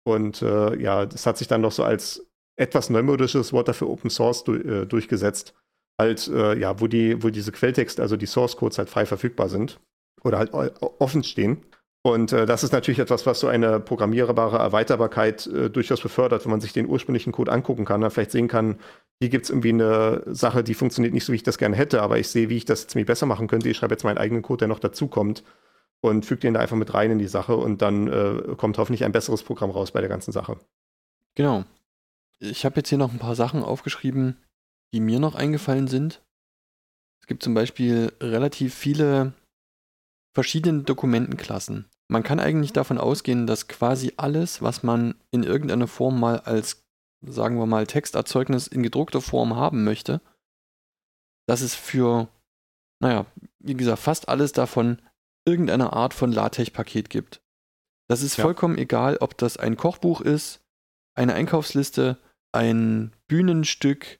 [0.03, 4.09] Und äh, ja, das hat sich dann noch so als etwas neumodisches Wort dafür Open
[4.09, 5.55] Source du äh, durchgesetzt
[5.99, 9.49] halt, äh, ja, wo die, wo diese Quelltexte, also die Source Codes halt frei verfügbar
[9.49, 9.79] sind
[10.23, 11.63] oder halt offen stehen.
[12.03, 16.51] Und äh, das ist natürlich etwas, was so eine programmierbare Erweiterbarkeit äh, durchaus befördert, wenn
[16.51, 18.77] man sich den ursprünglichen Code angucken kann, dann vielleicht sehen kann,
[19.19, 22.01] hier gibt es irgendwie eine Sache, die funktioniert nicht so, wie ich das gerne hätte,
[22.01, 23.69] aber ich sehe, wie ich das jetzt mir besser machen könnte.
[23.69, 25.43] Ich schreibe jetzt meinen eigenen Code, der noch dazukommt
[26.01, 29.05] und füge den da einfach mit rein in die Sache und dann äh, kommt hoffentlich
[29.05, 30.57] ein besseres Programm raus bei der ganzen Sache.
[31.35, 31.63] Genau.
[32.39, 34.37] Ich habe jetzt hier noch ein paar Sachen aufgeschrieben,
[34.95, 36.23] die mir noch eingefallen sind.
[37.21, 39.33] Es gibt zum Beispiel relativ viele
[40.33, 41.85] verschiedene Dokumentenklassen.
[42.07, 46.83] Man kann eigentlich davon ausgehen, dass quasi alles, was man in irgendeiner Form mal als,
[47.25, 50.21] sagen wir mal, Texterzeugnis in gedruckter Form haben möchte,
[51.47, 52.29] dass es für,
[53.01, 53.25] naja,
[53.59, 55.01] wie gesagt, fast alles davon
[55.45, 57.41] irgendeine Art von LaTeX-Paket gibt.
[58.07, 58.43] Das ist ja.
[58.43, 60.61] vollkommen egal, ob das ein Kochbuch ist,
[61.15, 62.17] eine Einkaufsliste,
[62.53, 64.19] ein Bühnenstück.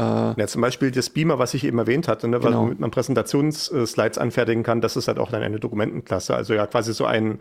[0.00, 2.70] Äh, ja, zum Beispiel das Beamer, was ich eben erwähnt hatte, ne, genau.
[2.70, 6.34] was man Präsentationsslides anfertigen kann, das ist halt auch dann eine Dokumentenklasse.
[6.34, 7.40] Also ja, quasi so ein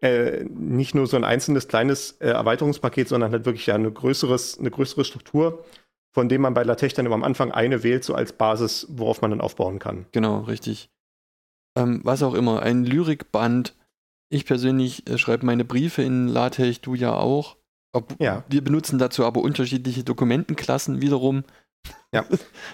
[0.00, 4.58] äh, nicht nur so ein einzelnes kleines äh, Erweiterungspaket, sondern halt wirklich ja eine, größeres,
[4.58, 5.64] eine größere Struktur,
[6.12, 9.20] von dem man bei LaTeX dann immer am Anfang eine wählt, so als Basis, worauf
[9.20, 10.06] man dann aufbauen kann.
[10.12, 10.90] Genau, richtig.
[11.76, 13.74] Ähm, was auch immer, ein Lyrikband.
[14.28, 17.56] Ich persönlich äh, schreibe meine Briefe in LaTeX, du ja auch.
[17.92, 18.44] Ob, ja.
[18.48, 21.44] Wir benutzen dazu aber unterschiedliche Dokumentenklassen wiederum.
[22.12, 22.24] Ja,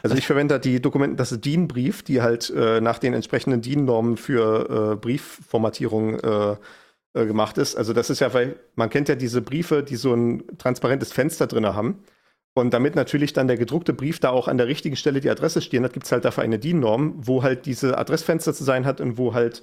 [0.02, 3.60] also ich verwende da die Dokumenten, das ist DIN-Brief, die halt äh, nach den entsprechenden
[3.60, 6.56] DIN-Normen für äh, Briefformatierung äh,
[7.14, 7.76] äh, gemacht ist.
[7.76, 11.46] Also das ist ja, weil man kennt ja diese Briefe, die so ein transparentes Fenster
[11.46, 12.04] drin haben.
[12.54, 15.62] Und damit natürlich dann der gedruckte Brief da auch an der richtigen Stelle die Adresse
[15.62, 19.00] stehen hat, gibt es halt dafür eine DIN-Norm, wo halt diese Adressfenster zu sein hat
[19.00, 19.62] und wo halt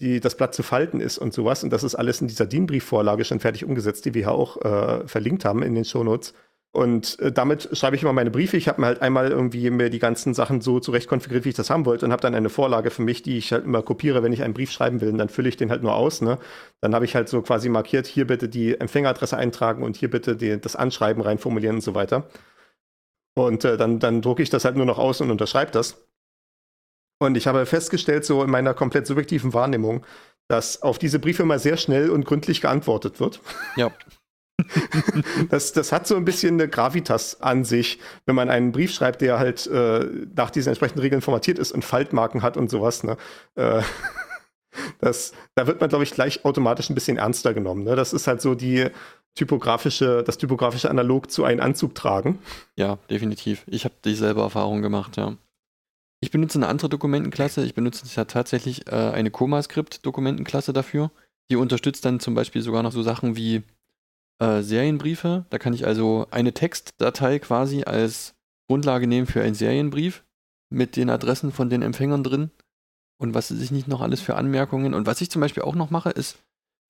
[0.00, 1.62] die, das Blatt zu falten ist und sowas.
[1.62, 5.06] Und das ist alles in dieser DIN-Briefvorlage schon fertig umgesetzt, die wir ja auch äh,
[5.06, 6.34] verlinkt haben in den Shownotes.
[6.72, 8.56] Und äh, damit schreibe ich immer meine Briefe.
[8.56, 11.56] Ich habe mir halt einmal irgendwie mir die ganzen Sachen so zurecht konfiguriert, wie ich
[11.56, 14.22] das haben wollte und habe dann eine Vorlage für mich, die ich halt immer kopiere,
[14.22, 15.08] wenn ich einen Brief schreiben will.
[15.08, 16.20] Und dann fülle ich den halt nur aus.
[16.20, 16.38] Ne?
[16.80, 20.36] Dann habe ich halt so quasi markiert, hier bitte die Empfängeradresse eintragen und hier bitte
[20.36, 22.28] die, das Anschreiben reinformulieren und so weiter.
[23.36, 26.06] Und äh, dann, dann drucke ich das halt nur noch aus und unterschreibe das.
[27.18, 30.06] Und ich habe festgestellt, so in meiner komplett subjektiven Wahrnehmung,
[30.48, 33.40] dass auf diese Briefe immer sehr schnell und gründlich geantwortet wird.
[33.76, 33.90] Ja.
[35.50, 39.20] das, das hat so ein bisschen eine Gravitas an sich, wenn man einen Brief schreibt,
[39.20, 43.04] der halt äh, nach diesen entsprechenden Regeln formatiert ist und Faltmarken hat und sowas.
[43.04, 43.16] Ne?
[43.54, 43.82] Äh,
[45.00, 47.84] das, da wird man, glaube ich, gleich automatisch ein bisschen ernster genommen.
[47.84, 47.96] Ne?
[47.96, 48.88] Das ist halt so die
[49.34, 52.38] typografische, das typografische Analog zu einem Anzug tragen.
[52.76, 53.64] Ja, definitiv.
[53.66, 55.36] Ich habe dieselbe Erfahrung gemacht, ja.
[56.22, 57.64] Ich benutze eine andere Dokumentenklasse.
[57.64, 61.10] Ich benutze ja tatsächlich äh, eine ComaScript-Dokumentenklasse dafür.
[61.50, 63.62] Die unterstützt dann zum Beispiel sogar noch so Sachen wie
[64.40, 65.44] äh, Serienbriefe.
[65.50, 68.34] Da kann ich also eine Textdatei quasi als
[68.68, 70.24] Grundlage nehmen für einen Serienbrief
[70.70, 72.50] mit den Adressen von den Empfängern drin
[73.20, 74.94] und was sich nicht noch alles für Anmerkungen.
[74.94, 76.38] Und was ich zum Beispiel auch noch mache, ist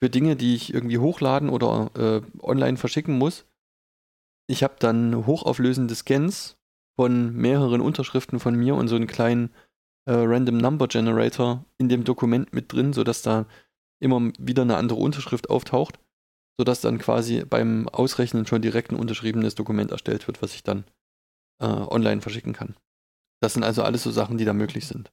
[0.03, 3.45] für Dinge, die ich irgendwie hochladen oder äh, online verschicken muss.
[4.47, 6.57] Ich habe dann hochauflösende Scans
[6.97, 9.51] von mehreren Unterschriften von mir und so einen kleinen
[10.07, 13.47] äh, Random Number Generator in dem Dokument mit drin, sodass da
[14.01, 15.99] immer wieder eine andere Unterschrift auftaucht
[16.59, 20.85] sodass dann quasi beim Ausrechnen schon direkt ein unterschriebenes Dokument erstellt wird, was ich dann
[21.61, 22.75] äh, online verschicken kann.
[23.43, 25.11] Das sind also alles so Sachen, die da möglich sind.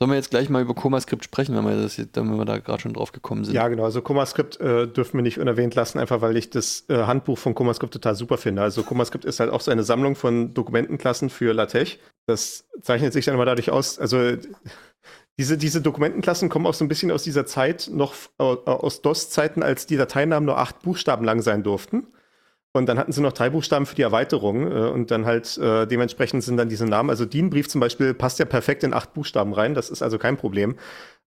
[0.00, 2.82] Sollen wir jetzt gleich mal über ComaScript sprechen, wenn wir, das, wenn wir da gerade
[2.82, 3.54] schon drauf gekommen sind?
[3.54, 3.84] Ja, genau.
[3.84, 7.54] Also ComaScript äh, dürfen wir nicht unerwähnt lassen, einfach weil ich das äh, Handbuch von
[7.54, 8.62] ComaScript total super finde.
[8.62, 11.98] Also ComaScript ist halt auch so eine Sammlung von Dokumentenklassen für LaTeX.
[12.26, 14.36] Das zeichnet sich dann immer dadurch aus, also
[15.38, 19.62] diese, diese Dokumentenklassen kommen auch so ein bisschen aus dieser Zeit, noch äh, aus DOS-Zeiten,
[19.62, 22.06] als die Dateinamen nur acht Buchstaben lang sein durften.
[22.76, 25.86] Und dann hatten sie noch drei Buchstaben für die Erweiterung äh, und dann halt äh,
[25.86, 27.10] dementsprechend sind dann diese Namen.
[27.10, 30.36] Also DIN-Brief zum Beispiel passt ja perfekt in acht Buchstaben rein, das ist also kein
[30.36, 30.76] Problem.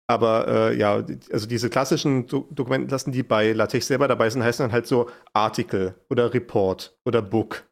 [0.08, 4.64] Aber äh, ja, also diese klassischen Do Dokumentenklassen, die bei LaTeX selber dabei sind, heißen
[4.64, 7.66] dann halt so Artikel oder Report oder Book.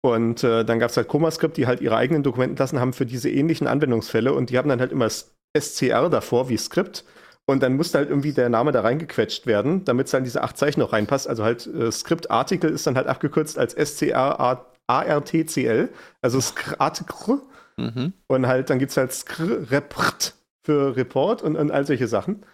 [0.00, 3.30] Und äh, dann gab es halt ComaScript, die halt ihre eigenen Dokumentenklassen haben für diese
[3.30, 5.08] ähnlichen Anwendungsfälle und die haben dann halt immer
[5.56, 7.04] SCR davor wie Skript.
[7.46, 10.58] Und dann musste halt irgendwie der Name da reingequetscht werden, damit es dann diese acht
[10.58, 11.26] Zeichen noch reinpasst.
[11.26, 15.88] Also halt äh, Skriptartikel ist dann halt abgekürzt als SCR ARTCL,
[16.20, 17.40] also Skriptartikel.
[17.78, 18.12] Mhm.
[18.26, 22.44] Und halt, dann gibt es halt Skript für Report und, und all solche Sachen.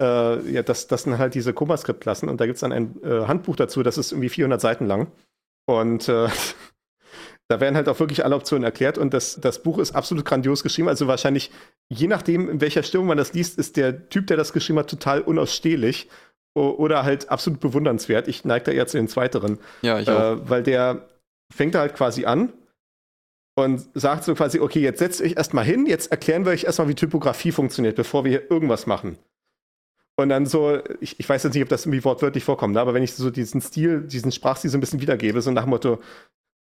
[0.00, 3.26] Äh, ja, das, das sind halt diese ComaScript-Klassen und da gibt es dann ein äh,
[3.26, 5.10] Handbuch dazu, das ist irgendwie 400 Seiten lang.
[5.64, 6.28] Und äh,
[7.48, 10.62] Da werden halt auch wirklich alle Optionen erklärt und das, das Buch ist absolut grandios
[10.62, 10.88] geschrieben.
[10.88, 11.52] Also wahrscheinlich,
[11.88, 14.90] je nachdem, in welcher Stimmung man das liest, ist der Typ, der das geschrieben hat,
[14.90, 16.08] total unausstehlich
[16.54, 18.28] oder halt absolut bewundernswert.
[18.28, 19.58] Ich neige da eher zu den Zweiteren.
[19.82, 20.32] Ja, ich auch.
[20.32, 21.06] Äh, weil der
[21.54, 22.52] fängt da halt quasi an
[23.56, 26.88] und sagt so quasi, okay, jetzt setzt euch erstmal hin, jetzt erklären wir euch erstmal,
[26.88, 29.18] wie Typografie funktioniert, bevor wir hier irgendwas machen.
[30.18, 32.94] Und dann so, ich, ich weiß jetzt nicht, ob das irgendwie wortwörtlich vorkommt, ne, aber
[32.94, 36.00] wenn ich so diesen Stil, diesen Sprachstil so ein bisschen wiedergebe, so nach dem Motto,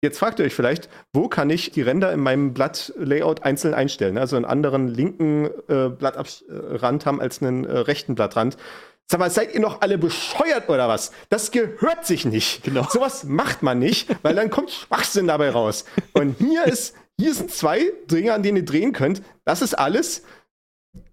[0.04, 4.18] Jetzt fragt ihr euch vielleicht, wo kann ich die Ränder in meinem Blattlayout einzeln einstellen?
[4.18, 8.58] Also einen anderen linken äh, Blattrand haben als einen äh, rechten Blattrand.
[9.06, 11.10] Sag mal, seid ihr noch alle bescheuert oder was?
[11.30, 12.64] Das gehört sich nicht.
[12.64, 12.86] Genau.
[12.90, 15.86] Sowas macht man nicht, weil dann kommt Schwachsinn dabei raus.
[16.12, 19.22] Und hier ist, hier sind zwei Dinge, an denen ihr drehen könnt.
[19.46, 20.22] Das ist alles.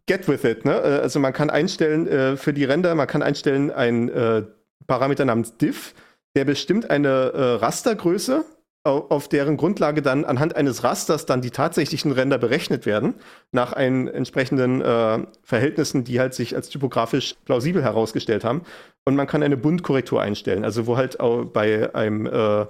[0.06, 0.66] Get with it.
[0.66, 0.74] Ne?
[0.74, 4.44] Äh, also man kann einstellen äh, für die Ränder, man kann einstellen einen äh,
[4.86, 5.94] Parameter namens diff,
[6.36, 8.44] der bestimmt eine äh, Rastergröße
[8.84, 13.14] auf deren Grundlage dann anhand eines Rasters dann die tatsächlichen Ränder berechnet werden,
[13.52, 18.64] nach einen entsprechenden äh, Verhältnissen, die halt sich als typografisch plausibel herausgestellt haben.
[19.06, 21.18] Und man kann eine Bundkorrektur einstellen, also wo halt
[21.54, 22.66] bei einem äh,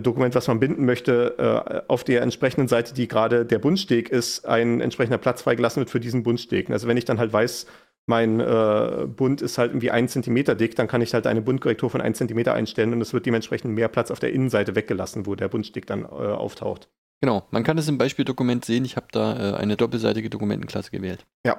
[0.00, 4.46] Dokument, was man binden möchte, äh, auf der entsprechenden Seite, die gerade der Bundsteg ist,
[4.46, 6.68] ein entsprechender Platz freigelassen wird für diesen Bundsteg.
[6.70, 7.66] Also wenn ich dann halt weiß,
[8.06, 11.88] mein äh, Bund ist halt irgendwie ein Zentimeter dick, dann kann ich halt eine Bundkorrektur
[11.88, 15.34] von ein Zentimeter einstellen und es wird dementsprechend mehr Platz auf der Innenseite weggelassen, wo
[15.34, 16.88] der Bundsteg dann äh, auftaucht.
[17.22, 18.84] Genau, man kann es im Beispieldokument sehen.
[18.84, 21.24] Ich habe da äh, eine doppelseitige Dokumentenklasse gewählt.
[21.46, 21.58] Ja.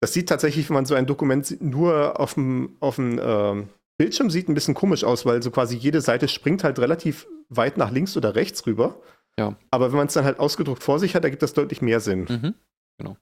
[0.00, 4.30] Das sieht tatsächlich, wenn man so ein Dokument nur auf dem, auf dem ähm, Bildschirm
[4.30, 7.90] sieht, ein bisschen komisch aus, weil so quasi jede Seite springt halt relativ weit nach
[7.90, 9.00] links oder rechts rüber.
[9.38, 9.56] Ja.
[9.70, 12.26] Aber wenn man es dann halt ausgedruckt vor sich hat, ergibt das deutlich mehr Sinn.
[12.28, 12.54] Mhm.
[12.98, 13.16] Genau.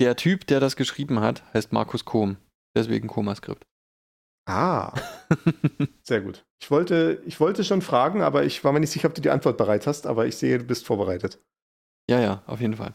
[0.00, 2.36] Der Typ, der das geschrieben hat, heißt Markus Kohm.
[2.76, 3.66] Deswegen Koma-Skript.
[4.48, 4.94] Ah,
[6.02, 6.44] sehr gut.
[6.62, 9.30] Ich wollte, ich wollte schon fragen, aber ich war mir nicht sicher, ob du die
[9.30, 11.42] Antwort bereit hast, aber ich sehe, du bist vorbereitet.
[12.08, 12.94] Ja, ja, auf jeden Fall.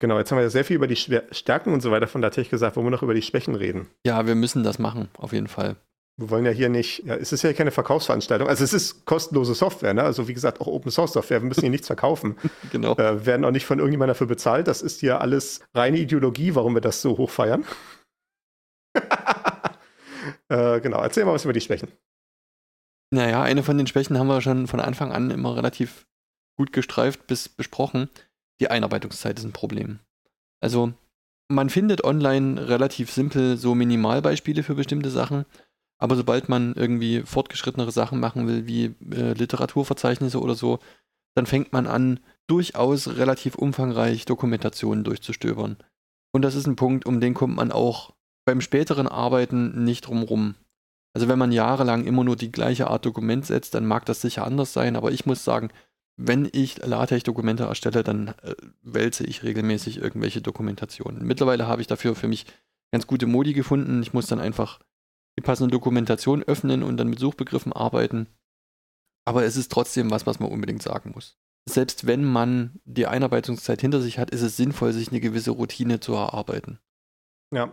[0.00, 2.48] Genau, jetzt haben wir ja sehr viel über die Stärken und so weiter von LaTeX
[2.48, 3.88] gesagt, wollen wir noch über die Schwächen reden.
[4.04, 5.76] Ja, wir müssen das machen, auf jeden Fall.
[6.20, 9.54] Wir wollen ja hier nicht, ja, es ist ja keine Verkaufsveranstaltung, also es ist kostenlose
[9.54, 10.02] Software, ne?
[10.02, 12.36] also wie gesagt auch Open Source Software, wir müssen hier nichts verkaufen.
[12.72, 12.94] genau.
[12.96, 16.74] Äh, werden auch nicht von irgendjemandem dafür bezahlt, das ist hier alles reine Ideologie, warum
[16.74, 17.64] wir das so hoch feiern.
[20.50, 21.88] äh, genau, erzähl mal was über die Schwächen.
[23.10, 26.06] Naja, eine von den Schwächen haben wir schon von Anfang an immer relativ
[26.58, 28.10] gut gestreift bis besprochen.
[28.60, 30.00] Die Einarbeitungszeit ist ein Problem.
[30.60, 30.92] Also,
[31.48, 35.46] man findet online relativ simpel so Minimalbeispiele für bestimmte Sachen,
[36.00, 40.80] aber sobald man irgendwie fortgeschrittenere Sachen machen will, wie äh, Literaturverzeichnisse oder so,
[41.36, 45.76] dann fängt man an, durchaus relativ umfangreich Dokumentationen durchzustöbern.
[46.32, 50.54] Und das ist ein Punkt, um den kommt man auch beim späteren Arbeiten nicht drumrum.
[51.12, 54.44] Also wenn man jahrelang immer nur die gleiche Art Dokument setzt, dann mag das sicher
[54.44, 55.68] anders sein, aber ich muss sagen,
[56.16, 61.26] wenn ich LaTeX-Dokumente erstelle, dann äh, wälze ich regelmäßig irgendwelche Dokumentationen.
[61.26, 62.46] Mittlerweile habe ich dafür für mich
[62.92, 64.02] ganz gute Modi gefunden.
[64.02, 64.80] Ich muss dann einfach
[65.40, 68.26] die passende Dokumentation öffnen und dann mit Suchbegriffen arbeiten.
[69.24, 71.38] Aber es ist trotzdem was, was man unbedingt sagen muss.
[71.68, 76.00] Selbst wenn man die Einarbeitungszeit hinter sich hat, ist es sinnvoll, sich eine gewisse Routine
[76.00, 76.78] zu erarbeiten.
[77.52, 77.72] Ja.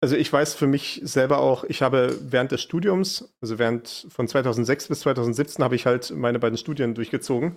[0.00, 4.26] Also ich weiß für mich selber auch, ich habe während des Studiums, also während von
[4.26, 7.56] 2006 bis 2017 habe ich halt meine beiden Studien durchgezogen.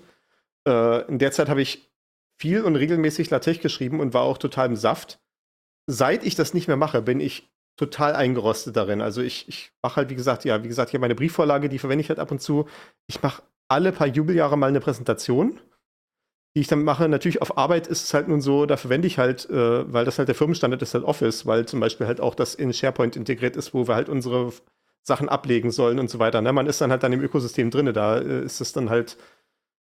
[0.67, 1.91] Äh, in der Zeit habe ich
[2.39, 5.19] viel und regelmäßig LaTeX geschrieben und war auch total im Saft.
[5.87, 9.01] Seit ich das nicht mehr mache, bin ich total eingerostet darin.
[9.01, 12.01] Also ich, ich mache halt, wie gesagt, ja, wie gesagt, hier meine Briefvorlage, die verwende
[12.01, 12.67] ich halt ab und zu.
[13.07, 15.59] Ich mache alle paar Jubeljahre mal eine Präsentation,
[16.55, 17.09] die ich dann mache.
[17.09, 20.17] Natürlich auf Arbeit ist es halt nun so, da verwende ich halt, äh, weil das
[20.17, 23.55] halt der Firmenstandard ist, halt Office, weil zum Beispiel halt auch das in SharePoint integriert
[23.55, 24.53] ist, wo wir halt unsere
[25.03, 26.41] Sachen ablegen sollen und so weiter.
[26.41, 26.53] Ne?
[26.53, 29.17] Man ist dann halt dann im Ökosystem drin, da äh, ist es dann halt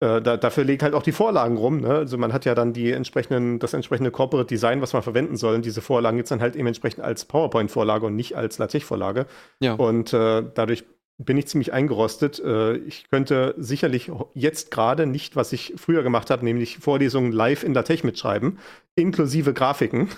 [0.01, 1.77] äh, da, dafür liegen halt auch die Vorlagen rum.
[1.77, 1.89] Ne?
[1.89, 5.53] Also man hat ja dann die entsprechenden, das entsprechende Corporate Design, was man verwenden soll.
[5.53, 9.27] Und diese Vorlagen gibt es dann halt eben entsprechend als PowerPoint-Vorlage und nicht als LaTeX-Vorlage.
[9.59, 9.75] Ja.
[9.75, 10.85] Und äh, dadurch
[11.19, 12.39] bin ich ziemlich eingerostet.
[12.39, 17.63] Äh, ich könnte sicherlich jetzt gerade nicht, was ich früher gemacht habe, nämlich Vorlesungen live
[17.63, 18.57] in LaTeX mitschreiben,
[18.95, 20.09] inklusive Grafiken.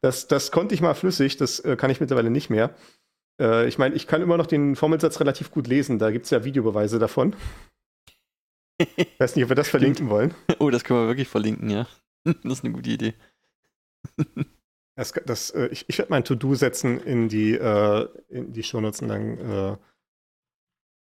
[0.00, 2.74] Das, das konnte ich mal flüssig, das äh, kann ich mittlerweile nicht mehr.
[3.66, 6.44] Ich meine, ich kann immer noch den Formelsatz relativ gut lesen, da gibt es ja
[6.44, 7.34] Videobeweise davon.
[8.96, 10.34] Ich weiß nicht, ob wir das verlinken wollen.
[10.58, 11.86] Oh, das können wir wirklich verlinken, ja.
[12.24, 13.14] Das ist eine gute Idee.
[14.96, 19.00] Das, das, äh, ich, ich werde mein To-Do setzen in die, äh, in die Shownotes
[19.00, 19.38] und dann.
[19.38, 19.76] Äh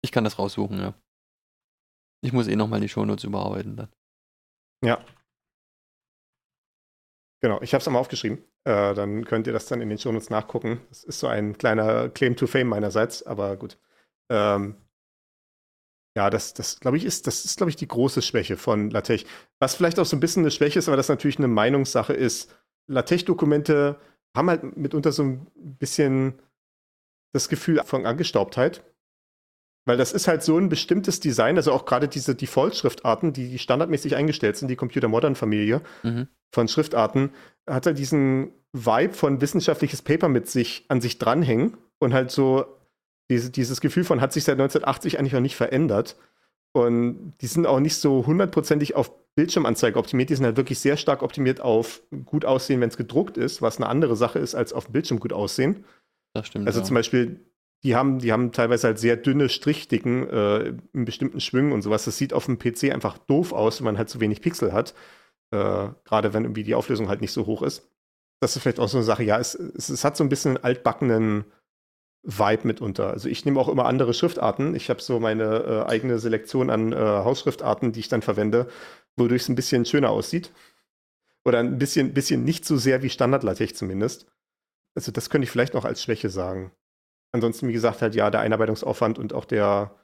[0.02, 0.96] ich kann das raussuchen, ja.
[2.24, 3.90] Ich muss eh nochmal die Shownotes überarbeiten dann.
[4.84, 5.06] Ja.
[7.42, 8.40] Genau, ich habe es einmal aufgeschrieben.
[8.64, 10.82] Äh, dann könnt ihr das dann in den Shownotes nachgucken.
[10.90, 13.78] Das ist so ein kleiner Claim to Fame meinerseits, aber gut.
[14.32, 14.76] Ähm,
[16.16, 19.24] ja, das, das glaube ich, ist, das ist, glaube ich, die große Schwäche von LaTeX.
[19.60, 22.56] Was vielleicht auch so ein bisschen eine Schwäche ist, aber das natürlich eine Meinungssache ist.
[22.88, 24.00] LaTeX-Dokumente
[24.36, 26.40] haben halt mitunter so ein bisschen
[27.34, 28.84] das Gefühl von Angestaubtheit.
[29.86, 34.16] Weil das ist halt so ein bestimmtes Design, also auch gerade diese Default-Schriftarten, die standardmäßig
[34.16, 36.28] eingestellt sind, die Computer Modern Familie mhm.
[36.54, 37.32] von Schriftarten,
[37.68, 42.66] hat halt diesen Vibe von wissenschaftliches Paper mit sich an sich dranhängen und halt so
[43.30, 46.18] diese, dieses Gefühl von hat sich seit 1980 eigentlich noch nicht verändert.
[46.74, 50.98] Und die sind auch nicht so hundertprozentig auf Bildschirmanzeige optimiert, die sind halt wirklich sehr
[50.98, 54.74] stark optimiert auf gut aussehen, wenn es gedruckt ist, was eine andere Sache ist, als
[54.74, 55.86] auf dem Bildschirm gut aussehen.
[56.34, 56.68] Das stimmt.
[56.68, 56.86] Also ja.
[56.86, 57.40] zum Beispiel,
[57.84, 62.06] die haben, die haben teilweise halt sehr dünne Strichdicken äh, in bestimmten Schwüngen und sowas.
[62.06, 64.94] Das sieht auf dem PC einfach doof aus, wenn man halt zu wenig Pixel hat.
[65.52, 67.90] Äh, Gerade wenn irgendwie die Auflösung halt nicht so hoch ist.
[68.40, 70.58] Das ist vielleicht auch so eine Sache, ja, es, es, es hat so ein bisschen
[70.58, 71.46] einen altbackenen
[72.24, 73.12] Vibe mitunter.
[73.12, 74.76] Also ich nehme auch immer andere Schriftarten.
[74.76, 78.70] Ich habe so meine äh, eigene Selektion an äh, Hausschriftarten, die ich dann verwende,
[79.18, 80.52] wodurch es ein bisschen schöner aussieht.
[81.46, 84.28] Oder ein bisschen, bisschen nicht so sehr wie Standard-LaTeX zumindest.
[84.96, 86.72] Also das könnte ich vielleicht noch als Schwäche sagen.
[87.34, 89.96] Ansonsten, wie gesagt, halt ja, der Einarbeitungsaufwand und auch der,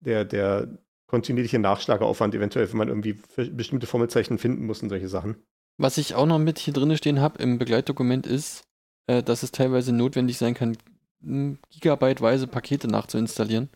[0.00, 0.68] der, der
[1.06, 3.18] kontinuierliche Nachschlageaufwand, eventuell, wenn man irgendwie
[3.50, 5.36] bestimmte Formelzeichen finden muss und solche Sachen.
[5.78, 8.64] Was ich auch noch mit hier drin stehen habe im Begleitdokument ist,
[9.06, 10.76] äh, dass es teilweise notwendig sein kann,
[11.20, 13.68] gigabyteweise Pakete nachzuinstallieren.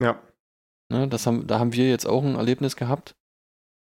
[0.00, 0.20] Ja.
[0.88, 3.16] Ne, das haben, da haben wir jetzt auch ein Erlebnis gehabt.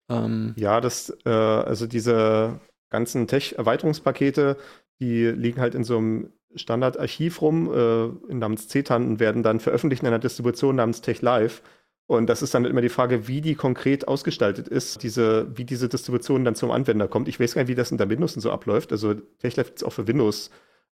[0.09, 2.59] Ähm, ja, das, äh, also diese
[2.89, 4.57] ganzen Tech-Erweiterungspakete,
[4.99, 10.01] die liegen halt in so einem Standardarchiv rum, äh, namens CTAN und werden dann veröffentlicht
[10.01, 11.61] in einer Distribution namens TechLive.
[12.07, 15.87] Und das ist dann immer die Frage, wie die konkret ausgestaltet ist, diese, wie diese
[15.87, 17.27] Distribution dann zum Anwender kommt.
[17.27, 18.91] Ich weiß gar nicht, wie das unter Windows und so abläuft.
[18.91, 20.49] Also TechLive gibt es auch für Windows.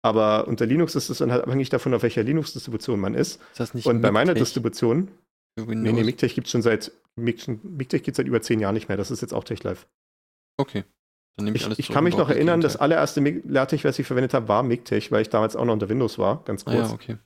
[0.05, 3.41] Aber unter Linux ist es dann halt abhängig davon, auf welcher Linux-Distribution man ist.
[3.53, 5.09] Ist das nicht Und bei meiner Distribution,
[5.57, 8.97] nee, nee, MiGTech gibt es schon seit, MiGTech gibt seit über zehn Jahren nicht mehr.
[8.97, 9.87] Das ist jetzt auch TechLive.
[10.57, 10.85] Okay.
[11.37, 14.07] Dann nehme ich, ich alles Ich kann mich noch erinnern, das allererste LaTeX, was ich
[14.07, 16.77] verwendet habe, war MiGTech, weil ich damals auch noch unter Windows war, ganz kurz.
[16.77, 17.17] Ah, ja, okay.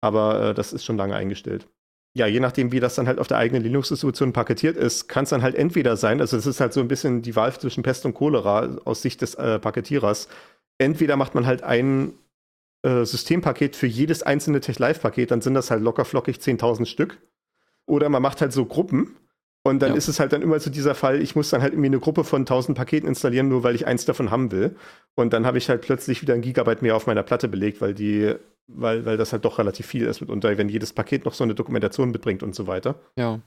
[0.00, 1.68] Aber äh, das ist schon lange eingestellt.
[2.16, 5.30] Ja, je nachdem, wie das dann halt auf der eigenen Linux-Distribution paketiert ist, kann es
[5.30, 8.06] dann halt entweder sein, also es ist halt so ein bisschen die Wahl zwischen Pest
[8.06, 10.28] und Cholera aus Sicht des äh, Paketierers.
[10.78, 12.12] Entweder macht man halt ein
[12.82, 17.18] äh, Systempaket für jedes einzelne Tech-Live-Paket, dann sind das halt locker flockig 10.000 Stück.
[17.86, 19.16] Oder man macht halt so Gruppen
[19.66, 19.96] und dann ja.
[19.96, 22.22] ist es halt dann immer so dieser Fall, ich muss dann halt irgendwie eine Gruppe
[22.22, 24.76] von 1000 Paketen installieren, nur weil ich eins davon haben will.
[25.16, 27.92] Und dann habe ich halt plötzlich wieder ein Gigabyte mehr auf meiner Platte belegt, weil
[27.92, 28.34] die,
[28.68, 31.56] weil, weil das halt doch relativ viel ist mitunter, wenn jedes Paket noch so eine
[31.56, 33.00] Dokumentation mitbringt und so weiter.
[33.16, 33.40] Ja.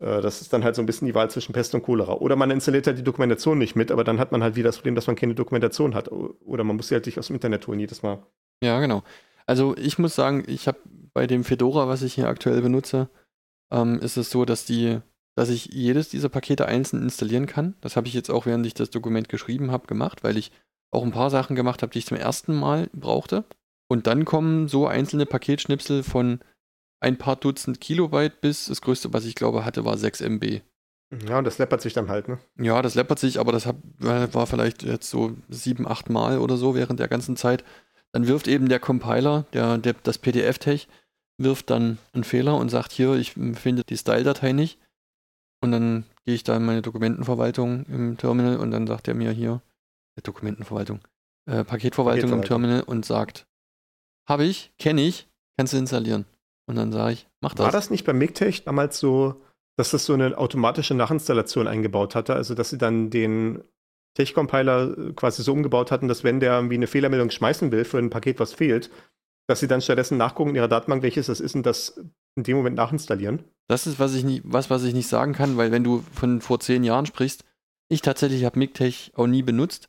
[0.00, 2.14] Äh, das ist dann halt so ein bisschen die Wahl zwischen Pest und Cholera.
[2.14, 4.76] Oder man installiert halt die Dokumentation nicht mit, aber dann hat man halt wieder das
[4.76, 6.10] Problem, dass man keine Dokumentation hat.
[6.10, 8.22] Oder man muss sie halt nicht aus dem Internet holen jedes Mal.
[8.62, 9.02] Ja, genau.
[9.46, 10.78] Also ich muss sagen, ich habe
[11.12, 13.08] bei dem Fedora, was ich hier aktuell benutze,
[13.70, 15.00] ähm, ist es so, dass die
[15.34, 17.74] dass ich jedes dieser Pakete einzeln installieren kann.
[17.80, 20.52] Das habe ich jetzt auch, während ich das Dokument geschrieben habe, gemacht, weil ich
[20.90, 23.44] auch ein paar Sachen gemacht habe, die ich zum ersten Mal brauchte.
[23.88, 26.40] Und dann kommen so einzelne Paketschnipsel von
[27.00, 30.62] ein paar Dutzend Kilobyte bis das größte, was ich glaube hatte, war 6 MB.
[31.28, 32.38] Ja, und das läppert sich dann halt, ne?
[32.58, 36.56] Ja, das läppert sich, aber das hab, war vielleicht jetzt so sieben, acht Mal oder
[36.56, 37.64] so während der ganzen Zeit.
[38.12, 40.88] Dann wirft eben der Compiler, der, der das PDF-Tech,
[41.36, 44.78] wirft dann einen Fehler und sagt hier, ich finde die Style-Datei nicht.
[45.60, 49.30] Und dann gehe ich da in meine Dokumentenverwaltung im Terminal und dann sagt er mir
[49.30, 49.62] hier,
[50.16, 51.00] äh, Dokumentenverwaltung,
[51.46, 53.46] äh, Paketverwaltung im Terminal und sagt,
[54.28, 56.26] habe ich, kenne ich, kannst du installieren.
[56.66, 57.64] Und dann sage ich, mach das.
[57.64, 59.42] War das nicht bei MIGTech damals so,
[59.76, 62.34] dass das so eine automatische Nachinstallation eingebaut hatte?
[62.34, 63.62] Also, dass sie dann den
[64.14, 67.98] Tech-Compiler äh, quasi so umgebaut hatten, dass wenn der irgendwie eine Fehlermeldung schmeißen will für
[67.98, 68.90] ein Paket, was fehlt,
[69.46, 72.00] dass sie dann stattdessen nachgucken in ihrer Datenbank, welches das ist und das
[72.36, 73.44] in dem Moment nachinstallieren.
[73.68, 76.40] Das ist was ich nicht, was, was ich nicht sagen kann, weil wenn du von
[76.40, 77.44] vor zehn Jahren sprichst,
[77.88, 79.88] ich tatsächlich habe MIGTech auch nie benutzt.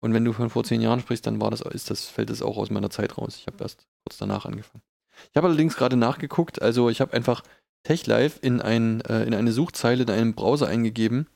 [0.00, 2.42] Und wenn du von vor zehn Jahren sprichst, dann war das, ist das, fällt das
[2.42, 3.36] auch aus meiner Zeit raus.
[3.36, 4.82] Ich habe erst kurz danach angefangen.
[5.30, 7.42] Ich habe allerdings gerade nachgeguckt, also ich habe einfach
[7.84, 11.28] TechLive in, ein, äh, in eine Suchzeile in einem Browser eingegeben.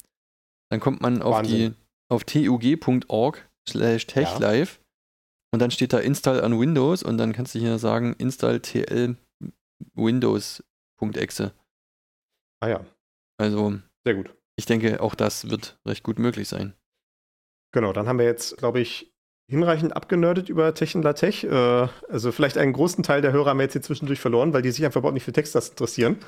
[0.71, 1.75] Dann kommt man auf Wahnsinn.
[1.75, 1.75] die
[2.11, 4.79] auf tug.org slash techlive ja.
[5.53, 9.17] und dann steht da Install an Windows und dann kannst du hier sagen Install tl
[9.95, 11.53] Windows.exe.
[12.61, 12.87] Ah ja.
[13.39, 14.35] Also, sehr gut.
[14.57, 16.75] Ich denke, auch das wird recht gut möglich sein.
[17.73, 19.10] Genau, dann haben wir jetzt, glaube ich,
[19.51, 21.45] hinreichend abgenördet über Tech und LaTeX.
[21.45, 24.63] Äh, also vielleicht einen großen Teil der Hörer haben wir jetzt hier zwischendurch verloren, weil
[24.63, 26.19] die sich einfach überhaupt nicht für Textast interessieren.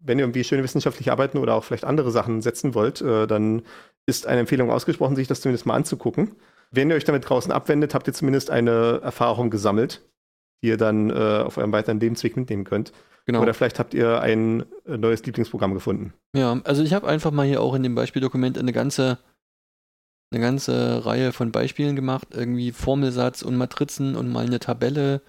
[0.00, 3.62] Wenn ihr irgendwie schöne wissenschaftliche Arbeiten oder auch vielleicht andere Sachen setzen wollt, äh, dann
[4.06, 6.32] ist eine Empfehlung ausgesprochen, sich das zumindest mal anzugucken.
[6.70, 10.02] Wenn ihr euch damit draußen abwendet, habt ihr zumindest eine Erfahrung gesammelt,
[10.62, 12.92] die ihr dann äh, auf eurem weiteren Lebensweg mitnehmen könnt.
[13.26, 13.42] Genau.
[13.42, 16.12] Oder vielleicht habt ihr ein äh, neues Lieblingsprogramm gefunden.
[16.34, 19.18] Ja, also ich habe einfach mal hier auch in dem Beispieldokument eine ganze,
[20.30, 22.28] eine ganze Reihe von Beispielen gemacht.
[22.32, 25.22] Irgendwie Formelsatz und Matrizen und mal eine Tabelle,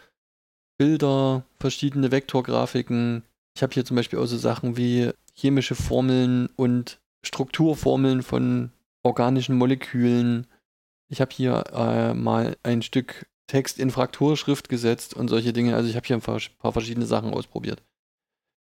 [0.78, 3.24] Bilder, verschiedene Vektorgrafiken.
[3.56, 8.72] Ich habe hier zum Beispiel auch so Sachen wie chemische Formeln und Strukturformeln von
[9.04, 10.48] organischen Molekülen.
[11.10, 15.76] Ich habe hier äh, mal ein Stück Text in Frakturschrift gesetzt und solche Dinge.
[15.76, 17.82] Also ich habe hier ein paar, paar, verschiedene Sachen ausprobiert.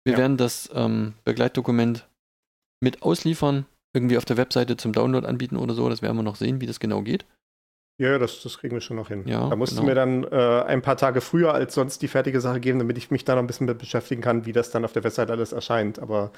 [0.05, 0.19] Wir ja.
[0.19, 2.07] werden das ähm, Begleitdokument
[2.79, 3.65] mit ausliefern,
[3.97, 5.89] irgendwie auf der Webseite zum Download anbieten oder so.
[5.89, 7.25] Das werden wir noch sehen, wie das genau geht.
[7.99, 9.23] Ja, das, das kriegen wir schon noch hin.
[9.27, 9.81] Ja, da musst genau.
[9.81, 12.97] du mir dann äh, ein paar Tage früher als sonst die fertige Sache geben, damit
[12.97, 15.33] ich mich da noch ein bisschen mit beschäftigen kann, wie das dann auf der Webseite
[15.33, 15.97] alles erscheint.
[15.97, 16.31] Aber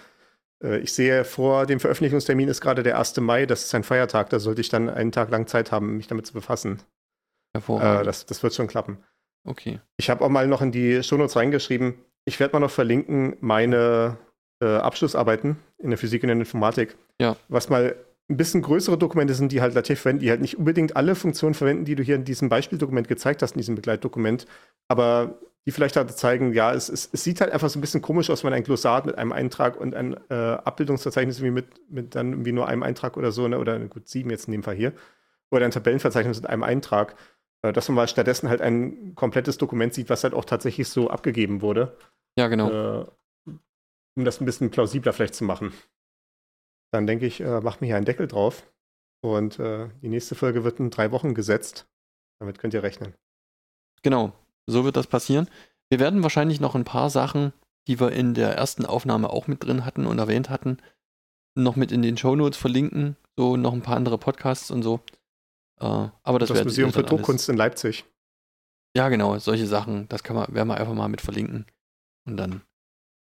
[0.64, 3.18] äh, ich sehe, vor dem Veröffentlichungstermin ist gerade der 1.
[3.20, 6.08] Mai, das ist ein Feiertag, da sollte ich dann einen Tag lang Zeit haben, mich
[6.08, 6.82] damit zu befassen.
[7.54, 8.02] Hervorragend.
[8.02, 9.04] Äh, das, das wird schon klappen.
[9.46, 9.82] Okay.
[9.98, 11.96] Ich habe auch mal noch in die Shownotes reingeschrieben,
[12.26, 14.18] ich werde mal noch verlinken meine
[14.62, 16.98] äh, Abschlussarbeiten in der Physik und in der Informatik.
[17.20, 17.36] Ja.
[17.48, 17.96] Was mal
[18.30, 21.56] ein bisschen größere Dokumente sind, die halt LaTeX verwenden, die halt nicht unbedingt alle Funktionen
[21.56, 24.46] verwenden, die du hier in diesem Beispieldokument gezeigt hast, in diesem Begleitdokument,
[24.88, 28.02] aber die vielleicht halt zeigen, ja, es, es, es sieht halt einfach so ein bisschen
[28.02, 32.16] komisch aus, wenn ein Glossar mit einem Eintrag und ein äh, Abbildungsverzeichnis wie mit, mit
[32.16, 34.76] dann irgendwie nur einem Eintrag oder so, ne, oder gut, sieben jetzt in dem Fall
[34.76, 34.94] hier,
[35.52, 37.16] oder ein Tabellenverzeichnis mit einem Eintrag,
[37.64, 41.10] äh, dass man mal stattdessen halt ein komplettes Dokument sieht, was halt auch tatsächlich so
[41.10, 41.98] abgegeben wurde.
[42.38, 43.02] Ja, genau.
[43.02, 43.06] Äh,
[44.16, 45.74] um das ein bisschen plausibler vielleicht zu machen.
[46.92, 48.72] Dann denke ich, äh, mach mir hier einen Deckel drauf.
[49.22, 51.88] Und äh, die nächste Folge wird in drei Wochen gesetzt.
[52.40, 53.14] Damit könnt ihr rechnen.
[54.02, 54.32] Genau,
[54.66, 55.50] so wird das passieren.
[55.90, 57.52] Wir werden wahrscheinlich noch ein paar Sachen,
[57.88, 60.78] die wir in der ersten Aufnahme auch mit drin hatten und erwähnt hatten,
[61.56, 63.18] noch mit in den Shownotes verlinken.
[63.38, 65.02] So noch ein paar andere Podcasts und so.
[65.82, 68.06] Äh, aber das, das Museum für alles- Druckkunst in Leipzig.
[68.96, 71.66] Ja, genau, solche Sachen, das kann man, werden wir einfach mal mit verlinken.
[72.26, 72.62] Und dann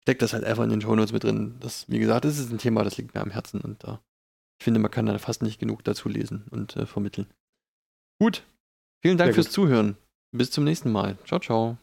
[0.03, 1.55] steckt das halt einfach in den Shownotes mit drin.
[1.59, 3.97] Das, wie gesagt, das ist ein Thema, das liegt mir am Herzen und äh,
[4.59, 7.27] ich finde, man kann da fast nicht genug dazu lesen und äh, vermitteln.
[8.19, 8.43] Gut,
[9.01, 9.53] vielen Dank Sehr fürs gut.
[9.53, 9.97] Zuhören.
[10.31, 11.17] Bis zum nächsten Mal.
[11.25, 11.77] Ciao, ciao.